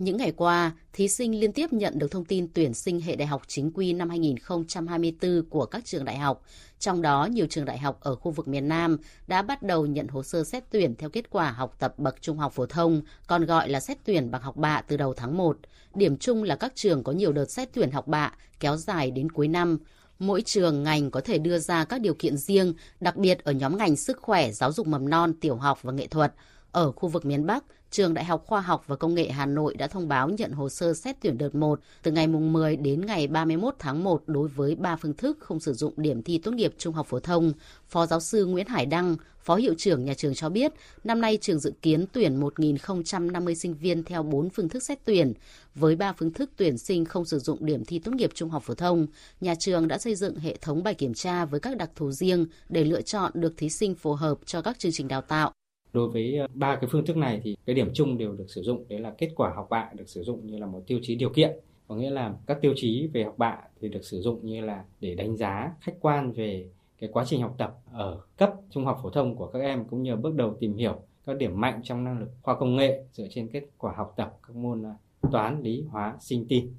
Những 0.00 0.16
ngày 0.16 0.32
qua, 0.32 0.72
thí 0.92 1.08
sinh 1.08 1.40
liên 1.40 1.52
tiếp 1.52 1.72
nhận 1.72 1.98
được 1.98 2.10
thông 2.10 2.24
tin 2.24 2.48
tuyển 2.54 2.74
sinh 2.74 3.00
hệ 3.00 3.16
đại 3.16 3.26
học 3.26 3.42
chính 3.46 3.70
quy 3.74 3.92
năm 3.92 4.08
2024 4.08 5.42
của 5.50 5.66
các 5.66 5.84
trường 5.84 6.04
đại 6.04 6.18
học. 6.18 6.42
Trong 6.78 7.02
đó, 7.02 7.28
nhiều 7.32 7.46
trường 7.50 7.64
đại 7.64 7.78
học 7.78 7.98
ở 8.00 8.16
khu 8.16 8.30
vực 8.30 8.48
miền 8.48 8.68
Nam 8.68 8.96
đã 9.26 9.42
bắt 9.42 9.62
đầu 9.62 9.86
nhận 9.86 10.08
hồ 10.08 10.22
sơ 10.22 10.44
xét 10.44 10.64
tuyển 10.70 10.94
theo 10.94 11.10
kết 11.10 11.30
quả 11.30 11.50
học 11.50 11.76
tập 11.78 11.94
bậc 11.98 12.22
trung 12.22 12.38
học 12.38 12.52
phổ 12.52 12.66
thông, 12.66 13.02
còn 13.26 13.44
gọi 13.44 13.68
là 13.68 13.80
xét 13.80 13.98
tuyển 14.04 14.30
bằng 14.30 14.42
học 14.42 14.56
bạ 14.56 14.82
từ 14.88 14.96
đầu 14.96 15.14
tháng 15.14 15.36
1. 15.36 15.58
Điểm 15.94 16.16
chung 16.16 16.42
là 16.42 16.56
các 16.56 16.72
trường 16.74 17.04
có 17.04 17.12
nhiều 17.12 17.32
đợt 17.32 17.50
xét 17.50 17.68
tuyển 17.72 17.90
học 17.90 18.08
bạ 18.08 18.32
kéo 18.60 18.76
dài 18.76 19.10
đến 19.10 19.32
cuối 19.32 19.48
năm. 19.48 19.78
Mỗi 20.18 20.42
trường 20.42 20.82
ngành 20.82 21.10
có 21.10 21.20
thể 21.20 21.38
đưa 21.38 21.58
ra 21.58 21.84
các 21.84 22.00
điều 22.00 22.14
kiện 22.14 22.36
riêng, 22.36 22.74
đặc 23.00 23.16
biệt 23.16 23.44
ở 23.44 23.52
nhóm 23.52 23.78
ngành 23.78 23.96
sức 23.96 24.18
khỏe, 24.20 24.52
giáo 24.52 24.72
dục 24.72 24.86
mầm 24.86 25.10
non, 25.10 25.32
tiểu 25.40 25.56
học 25.56 25.82
và 25.82 25.92
nghệ 25.92 26.06
thuật. 26.06 26.34
Ở 26.72 26.92
khu 26.92 27.08
vực 27.08 27.26
miền 27.26 27.46
Bắc, 27.46 27.64
Trường 27.90 28.14
Đại 28.14 28.24
học 28.24 28.44
Khoa 28.46 28.60
học 28.60 28.84
và 28.86 28.96
Công 28.96 29.14
nghệ 29.14 29.28
Hà 29.30 29.46
Nội 29.46 29.74
đã 29.74 29.86
thông 29.86 30.08
báo 30.08 30.28
nhận 30.28 30.52
hồ 30.52 30.68
sơ 30.68 30.94
xét 30.94 31.16
tuyển 31.20 31.38
đợt 31.38 31.54
1 31.54 31.80
từ 32.02 32.12
ngày 32.12 32.26
10 32.26 32.76
đến 32.76 33.06
ngày 33.06 33.26
31 33.26 33.74
tháng 33.78 34.04
1 34.04 34.22
đối 34.26 34.48
với 34.48 34.74
3 34.74 34.96
phương 34.96 35.14
thức 35.14 35.38
không 35.40 35.60
sử 35.60 35.72
dụng 35.72 35.92
điểm 35.96 36.22
thi 36.22 36.38
tốt 36.38 36.50
nghiệp 36.50 36.74
trung 36.78 36.94
học 36.94 37.06
phổ 37.06 37.20
thông. 37.20 37.52
Phó 37.88 38.06
giáo 38.06 38.20
sư 38.20 38.46
Nguyễn 38.46 38.66
Hải 38.66 38.86
Đăng, 38.86 39.16
Phó 39.42 39.56
hiệu 39.56 39.74
trưởng 39.78 40.04
nhà 40.04 40.14
trường 40.14 40.34
cho 40.34 40.48
biết, 40.48 40.72
năm 41.04 41.20
nay 41.20 41.38
trường 41.40 41.58
dự 41.58 41.72
kiến 41.82 42.06
tuyển 42.12 42.40
1.050 42.40 43.54
sinh 43.54 43.74
viên 43.74 44.04
theo 44.04 44.22
4 44.22 44.50
phương 44.50 44.68
thức 44.68 44.82
xét 44.82 44.98
tuyển. 45.04 45.32
Với 45.74 45.96
3 45.96 46.12
phương 46.12 46.32
thức 46.32 46.50
tuyển 46.56 46.78
sinh 46.78 47.04
không 47.04 47.24
sử 47.24 47.38
dụng 47.38 47.66
điểm 47.66 47.84
thi 47.84 47.98
tốt 47.98 48.14
nghiệp 48.14 48.30
trung 48.34 48.50
học 48.50 48.62
phổ 48.62 48.74
thông, 48.74 49.06
nhà 49.40 49.54
trường 49.54 49.88
đã 49.88 49.98
xây 49.98 50.14
dựng 50.14 50.36
hệ 50.36 50.56
thống 50.56 50.82
bài 50.82 50.94
kiểm 50.94 51.14
tra 51.14 51.44
với 51.44 51.60
các 51.60 51.76
đặc 51.76 51.90
thù 51.96 52.12
riêng 52.12 52.46
để 52.68 52.84
lựa 52.84 53.02
chọn 53.02 53.32
được 53.34 53.54
thí 53.56 53.70
sinh 53.70 53.94
phù 53.94 54.12
hợp 54.12 54.38
cho 54.46 54.62
các 54.62 54.78
chương 54.78 54.92
trình 54.92 55.08
đào 55.08 55.20
tạo. 55.20 55.52
Đối 55.92 56.08
với 56.08 56.36
ờ, 56.36 56.46
ba 56.54 56.76
cái 56.76 56.90
phương 56.92 57.06
thức 57.06 57.16
này 57.16 57.40
thì 57.44 57.56
cái 57.66 57.74
điểm 57.74 57.90
chung 57.94 58.18
đều 58.18 58.32
được 58.32 58.46
sử 58.50 58.62
dụng 58.62 58.84
đấy 58.88 59.00
là 59.00 59.14
kết 59.18 59.30
quả 59.36 59.52
học 59.56 59.66
bạ 59.70 59.90
được 59.94 60.08
sử 60.08 60.22
dụng 60.22 60.46
như 60.46 60.58
là 60.58 60.66
một 60.66 60.82
tiêu 60.86 60.98
chí 61.02 61.14
điều 61.14 61.30
kiện 61.30 61.56
có 61.88 61.96
nghĩa 61.96 62.10
là 62.10 62.34
các 62.46 62.58
tiêu 62.60 62.72
chí 62.76 63.06
về 63.12 63.24
học 63.24 63.34
bạ 63.38 63.58
thì 63.80 63.88
được 63.88 64.04
sử 64.04 64.20
dụng 64.20 64.46
như 64.46 64.60
là 64.60 64.84
để 65.00 65.14
đánh 65.14 65.36
giá 65.36 65.72
khách 65.80 65.94
quan 66.00 66.32
về 66.32 66.68
cái 66.98 67.10
quá 67.12 67.24
trình 67.26 67.42
học 67.42 67.54
tập 67.58 67.78
ở 67.92 68.20
cấp 68.36 68.52
trung 68.70 68.84
học 68.84 69.00
phổ 69.02 69.10
thông 69.10 69.36
của 69.36 69.46
các 69.46 69.58
em 69.58 69.84
cũng 69.84 70.02
như 70.02 70.16
bước 70.16 70.34
đầu 70.34 70.56
tìm 70.60 70.76
hiểu 70.76 71.00
các 71.26 71.36
điểm 71.36 71.60
mạnh 71.60 71.80
trong 71.82 72.04
năng 72.04 72.18
lực 72.18 72.28
khoa 72.42 72.54
công 72.58 72.76
nghệ 72.76 73.04
dựa 73.12 73.26
trên 73.30 73.48
kết 73.48 73.62
quả 73.78 73.92
học 73.96 74.14
tập 74.16 74.38
các 74.46 74.56
môn 74.56 74.82
ờ, 74.82 74.94
toán, 75.32 75.62
lý, 75.62 75.84
hóa, 75.88 76.16
sinh 76.20 76.46
tin. 76.48 76.72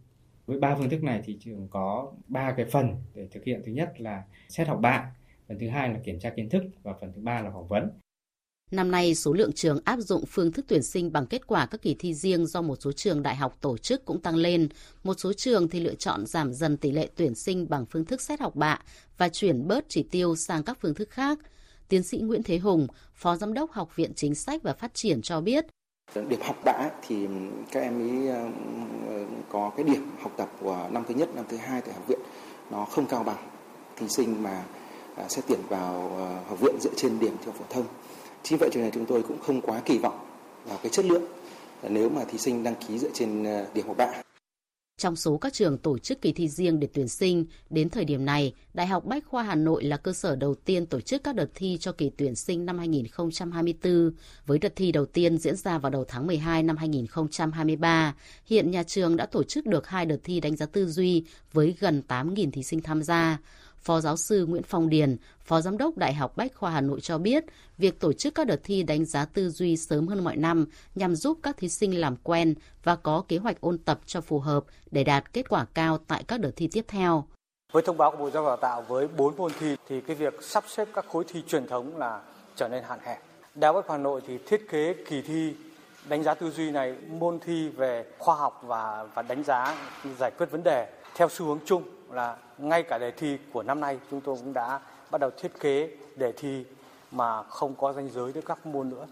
Với 0.45 0.59
ba 0.59 0.75
phương 0.75 0.89
thức 0.89 1.03
này 1.03 1.21
thì 1.25 1.37
trường 1.39 1.67
có 1.71 2.11
ba 2.27 2.51
cái 2.57 2.65
phần 2.65 2.95
để 3.13 3.27
thực 3.31 3.43
hiện. 3.43 3.61
Thứ 3.65 3.71
nhất 3.71 4.01
là 4.01 4.23
xét 4.49 4.67
học 4.67 4.79
bạ, 4.81 5.11
phần 5.47 5.59
thứ 5.59 5.69
hai 5.69 5.89
là 5.89 5.99
kiểm 6.03 6.19
tra 6.19 6.29
kiến 6.29 6.49
thức 6.49 6.63
và 6.83 6.93
phần 7.01 7.11
thứ 7.15 7.21
ba 7.21 7.41
là 7.41 7.51
phỏng 7.51 7.67
vấn. 7.67 7.89
Năm 8.71 8.91
nay, 8.91 9.15
số 9.15 9.33
lượng 9.33 9.51
trường 9.51 9.79
áp 9.85 9.99
dụng 9.99 10.25
phương 10.25 10.51
thức 10.51 10.65
tuyển 10.67 10.83
sinh 10.83 11.11
bằng 11.11 11.25
kết 11.25 11.47
quả 11.47 11.65
các 11.65 11.81
kỳ 11.81 11.95
thi 11.99 12.13
riêng 12.13 12.45
do 12.45 12.61
một 12.61 12.75
số 12.81 12.91
trường 12.91 13.23
đại 13.23 13.35
học 13.35 13.57
tổ 13.61 13.77
chức 13.77 14.05
cũng 14.05 14.21
tăng 14.21 14.35
lên. 14.35 14.69
Một 15.03 15.19
số 15.19 15.33
trường 15.33 15.67
thì 15.67 15.79
lựa 15.79 15.95
chọn 15.95 16.25
giảm 16.25 16.53
dần 16.53 16.77
tỷ 16.77 16.91
lệ 16.91 17.09
tuyển 17.15 17.35
sinh 17.35 17.69
bằng 17.69 17.85
phương 17.85 18.05
thức 18.05 18.21
xét 18.21 18.39
học 18.39 18.55
bạ 18.55 18.79
và 19.17 19.29
chuyển 19.29 19.67
bớt 19.67 19.85
chỉ 19.89 20.03
tiêu 20.03 20.35
sang 20.35 20.63
các 20.63 20.77
phương 20.81 20.93
thức 20.93 21.09
khác. 21.09 21.39
Tiến 21.87 22.03
sĩ 22.03 22.17
Nguyễn 22.17 22.43
Thế 22.43 22.57
Hùng, 22.57 22.87
Phó 23.15 23.35
Giám 23.35 23.53
đốc 23.53 23.71
Học 23.71 23.95
viện 23.95 24.13
Chính 24.15 24.35
sách 24.35 24.63
và 24.63 24.73
Phát 24.73 24.93
triển 24.93 25.21
cho 25.21 25.41
biết. 25.41 25.65
Điểm 26.15 26.41
học 26.41 26.57
bạ 26.65 26.89
thì 27.07 27.27
các 27.71 27.79
em 27.79 27.99
ấy 28.01 28.27
ờ, 28.27 28.49
có 29.49 29.71
cái 29.77 29.83
điểm 29.83 30.11
học 30.21 30.33
tập 30.37 30.49
của 30.59 30.89
năm 30.91 31.03
thứ 31.07 31.13
nhất, 31.13 31.29
năm 31.35 31.45
thứ 31.49 31.57
hai 31.57 31.81
tại 31.81 31.93
học 31.93 32.07
viện 32.07 32.19
nó 32.71 32.85
không 32.85 33.05
cao 33.05 33.23
bằng 33.23 33.49
thí 33.97 34.07
sinh 34.07 34.43
mà 34.43 34.63
à, 35.15 35.25
xét 35.29 35.43
tuyển 35.47 35.59
vào 35.69 36.15
ờ, 36.17 36.49
học 36.49 36.59
viện 36.61 36.75
dựa 36.81 36.93
trên 36.97 37.19
điểm 37.19 37.35
thi 37.45 37.51
phổ 37.57 37.65
thông 37.69 37.85
Chính 38.43 38.57
vậy 38.57 38.69
cho 38.73 38.79
nên 38.81 38.91
chúng 38.91 39.05
tôi 39.05 39.23
cũng 39.23 39.39
không 39.39 39.61
quá 39.61 39.81
kỳ 39.85 39.97
vọng 39.97 40.19
vào 40.65 40.79
cái 40.83 40.89
chất 40.91 41.05
lượng 41.05 41.23
à, 41.83 41.89
nếu 41.89 42.09
mà 42.09 42.23
thí 42.23 42.37
sinh 42.37 42.63
đăng 42.63 42.75
ký 42.87 42.99
dựa 42.99 43.09
trên 43.13 43.43
à, 43.43 43.65
điểm 43.73 43.87
học 43.87 43.97
bạ. 43.97 44.21
Trong 45.01 45.15
số 45.15 45.37
các 45.37 45.53
trường 45.53 45.77
tổ 45.77 45.97
chức 45.97 46.21
kỳ 46.21 46.33
thi 46.33 46.47
riêng 46.49 46.79
để 46.79 46.87
tuyển 46.93 47.07
sinh, 47.07 47.45
đến 47.69 47.89
thời 47.89 48.05
điểm 48.05 48.25
này, 48.25 48.53
Đại 48.73 48.87
học 48.87 49.05
Bách 49.05 49.25
khoa 49.25 49.43
Hà 49.43 49.55
Nội 49.55 49.83
là 49.83 49.97
cơ 49.97 50.13
sở 50.13 50.35
đầu 50.35 50.55
tiên 50.55 50.85
tổ 50.85 51.01
chức 51.01 51.23
các 51.23 51.35
đợt 51.35 51.47
thi 51.55 51.77
cho 51.79 51.91
kỳ 51.91 52.11
tuyển 52.17 52.35
sinh 52.35 52.65
năm 52.65 52.77
2024, 52.77 54.11
với 54.45 54.59
đợt 54.59 54.75
thi 54.75 54.91
đầu 54.91 55.05
tiên 55.05 55.37
diễn 55.37 55.55
ra 55.55 55.77
vào 55.77 55.89
đầu 55.89 56.05
tháng 56.07 56.27
12 56.27 56.63
năm 56.63 56.77
2023. 56.77 58.15
Hiện 58.45 58.71
nhà 58.71 58.83
trường 58.83 59.17
đã 59.17 59.25
tổ 59.25 59.43
chức 59.43 59.65
được 59.65 59.87
hai 59.87 60.05
đợt 60.05 60.17
thi 60.23 60.39
đánh 60.39 60.55
giá 60.55 60.65
tư 60.65 60.87
duy 60.87 61.25
với 61.53 61.75
gần 61.79 62.01
8.000 62.07 62.51
thí 62.51 62.63
sinh 62.63 62.81
tham 62.81 63.03
gia. 63.03 63.37
Phó 63.81 64.01
giáo 64.01 64.17
sư 64.17 64.45
Nguyễn 64.45 64.63
Phong 64.63 64.89
Điền, 64.89 65.17
Phó 65.45 65.61
Giám 65.61 65.77
đốc 65.77 65.97
Đại 65.97 66.13
học 66.13 66.37
Bách 66.37 66.55
khoa 66.55 66.71
Hà 66.71 66.81
Nội 66.81 67.01
cho 67.01 67.17
biết, 67.17 67.45
việc 67.77 67.99
tổ 67.99 68.13
chức 68.13 68.35
các 68.35 68.47
đợt 68.47 68.59
thi 68.63 68.83
đánh 68.83 69.05
giá 69.05 69.25
tư 69.25 69.49
duy 69.49 69.77
sớm 69.77 70.07
hơn 70.07 70.23
mọi 70.23 70.35
năm 70.35 70.65
nhằm 70.95 71.15
giúp 71.15 71.37
các 71.43 71.57
thí 71.57 71.69
sinh 71.69 71.99
làm 71.99 72.15
quen 72.23 72.55
và 72.83 72.95
có 72.95 73.23
kế 73.27 73.37
hoạch 73.37 73.61
ôn 73.61 73.77
tập 73.77 73.99
cho 74.05 74.21
phù 74.21 74.39
hợp 74.39 74.63
để 74.91 75.03
đạt 75.03 75.33
kết 75.33 75.49
quả 75.49 75.65
cao 75.73 75.97
tại 76.07 76.23
các 76.27 76.39
đợt 76.39 76.51
thi 76.55 76.69
tiếp 76.71 76.85
theo. 76.87 77.25
Với 77.71 77.83
thông 77.83 77.97
báo 77.97 78.11
của 78.11 78.17
Bộ 78.17 78.29
Giáo 78.29 78.43
dục 78.43 78.47
Đào 78.49 78.57
tạo 78.57 78.81
với 78.81 79.07
4 79.07 79.37
môn 79.37 79.51
thi 79.59 79.75
thì 79.87 80.01
cái 80.01 80.15
việc 80.15 80.33
sắp 80.41 80.63
xếp 80.67 80.87
các 80.93 81.05
khối 81.07 81.23
thi 81.27 81.43
truyền 81.47 81.67
thống 81.67 81.97
là 81.97 82.21
trở 82.55 82.67
nên 82.67 82.83
hạn 82.83 82.99
hẹp. 83.03 83.19
Đại 83.55 83.73
học 83.73 83.75
Bách 83.75 83.89
Hà 83.89 83.97
Nội 83.97 84.21
thì 84.27 84.37
thiết 84.47 84.69
kế 84.69 84.95
kỳ 85.09 85.21
thi 85.21 85.53
đánh 86.09 86.23
giá 86.23 86.33
tư 86.33 86.51
duy 86.51 86.71
này 86.71 86.95
môn 87.07 87.39
thi 87.39 87.69
về 87.69 88.05
khoa 88.17 88.35
học 88.35 88.61
và 88.63 89.05
và 89.13 89.21
đánh 89.21 89.43
giá 89.43 89.77
giải 90.19 90.31
quyết 90.37 90.51
vấn 90.51 90.63
đề 90.63 90.87
theo 91.15 91.29
xu 91.29 91.45
hướng 91.45 91.59
chung 91.65 91.83
là 92.13 92.37
ngay 92.57 92.83
cả 92.83 92.97
đề 92.97 93.11
thi 93.11 93.37
của 93.53 93.63
năm 93.63 93.79
nay 93.79 93.99
chúng 94.11 94.21
tôi 94.21 94.35
cũng 94.35 94.53
đã 94.53 94.79
bắt 95.11 95.21
đầu 95.21 95.29
thiết 95.37 95.59
kế 95.59 95.89
đề 96.15 96.31
thi 96.31 96.65
mà 97.11 97.43
không 97.43 97.75
có 97.75 97.93
danh 97.93 98.09
giới 98.09 98.31
với 98.31 98.41
các 98.41 98.65
môn 98.65 98.89
nữa. 98.89 99.07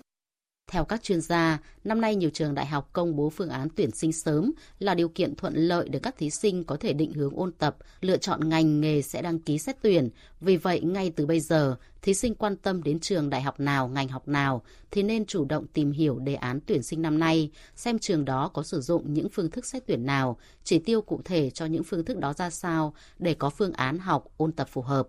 Theo 0.70 0.86
các 0.86 1.04
chuyên 1.04 1.22
gia, 1.22 1.60
năm 1.84 2.02
nay 2.02 2.16
nhiều 2.16 2.30
trường 2.30 2.56
đại 2.56 2.66
học 2.66 2.90
công 2.94 3.16
bố 3.16 3.30
phương 3.30 3.50
án 3.50 3.68
tuyển 3.76 3.92
sinh 3.92 4.14
sớm 4.14 4.52
là 4.80 4.96
điều 4.96 5.10
kiện 5.10 5.36
thuận 5.36 5.54
lợi 5.56 5.90
để 5.90 6.00
các 6.04 6.18
thí 6.18 6.30
sinh 6.30 6.64
có 6.64 6.78
thể 6.80 6.94
định 6.94 7.14
hướng 7.14 7.36
ôn 7.36 7.52
tập, 7.52 7.78
lựa 8.02 8.18
chọn 8.18 8.50
ngành 8.50 8.82
nghề 8.82 9.02
sẽ 9.02 9.22
đăng 9.22 9.40
ký 9.40 9.58
xét 9.58 9.76
tuyển. 9.82 10.10
Vì 10.42 10.58
vậy, 10.58 10.82
ngay 10.82 11.12
từ 11.16 11.26
bây 11.26 11.40
giờ, 11.40 11.76
thí 12.02 12.14
sinh 12.14 12.36
quan 12.36 12.56
tâm 12.56 12.84
đến 12.84 13.00
trường 13.00 13.30
đại 13.30 13.42
học 13.42 13.60
nào, 13.60 13.88
ngành 13.88 14.08
học 14.08 14.28
nào 14.28 14.62
thì 14.92 15.04
nên 15.04 15.26
chủ 15.26 15.46
động 15.46 15.66
tìm 15.74 15.92
hiểu 15.92 16.20
đề 16.20 16.36
án 16.36 16.60
tuyển 16.66 16.84
sinh 16.84 17.02
năm 17.02 17.20
nay, 17.20 17.52
xem 17.76 18.00
trường 18.00 18.26
đó 18.26 18.52
có 18.54 18.64
sử 18.64 18.82
dụng 18.82 19.14
những 19.14 19.30
phương 19.30 19.52
thức 19.52 19.66
xét 19.66 19.84
tuyển 19.88 20.06
nào, 20.06 20.38
chỉ 20.64 20.80
tiêu 20.80 21.02
cụ 21.02 21.22
thể 21.26 21.50
cho 21.50 21.66
những 21.66 21.84
phương 21.84 22.06
thức 22.06 22.18
đó 22.18 22.34
ra 22.34 22.50
sao 22.50 22.94
để 23.20 23.34
có 23.34 23.50
phương 23.50 23.74
án 23.74 24.00
học 24.00 24.26
ôn 24.38 24.52
tập 24.52 24.68
phù 24.72 24.82
hợp. 24.82 25.08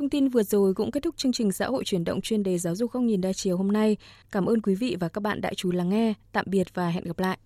Thông 0.00 0.10
tin 0.10 0.28
vừa 0.28 0.42
rồi 0.42 0.74
cũng 0.74 0.90
kết 0.90 1.02
thúc 1.02 1.16
chương 1.16 1.32
trình 1.32 1.52
xã 1.52 1.66
hội 1.66 1.84
chuyển 1.84 2.04
động 2.04 2.20
chuyên 2.20 2.42
đề 2.42 2.58
giáo 2.58 2.74
dục 2.74 2.90
không 2.90 3.06
nhìn 3.06 3.20
đa 3.20 3.32
chiều 3.32 3.56
hôm 3.56 3.72
nay. 3.72 3.96
Cảm 4.32 4.46
ơn 4.46 4.60
quý 4.60 4.74
vị 4.74 4.96
và 5.00 5.08
các 5.08 5.20
bạn 5.20 5.40
đã 5.40 5.50
chú 5.56 5.70
lắng 5.70 5.88
nghe. 5.88 6.14
Tạm 6.32 6.44
biệt 6.48 6.74
và 6.74 6.88
hẹn 6.88 7.04
gặp 7.04 7.18
lại. 7.18 7.38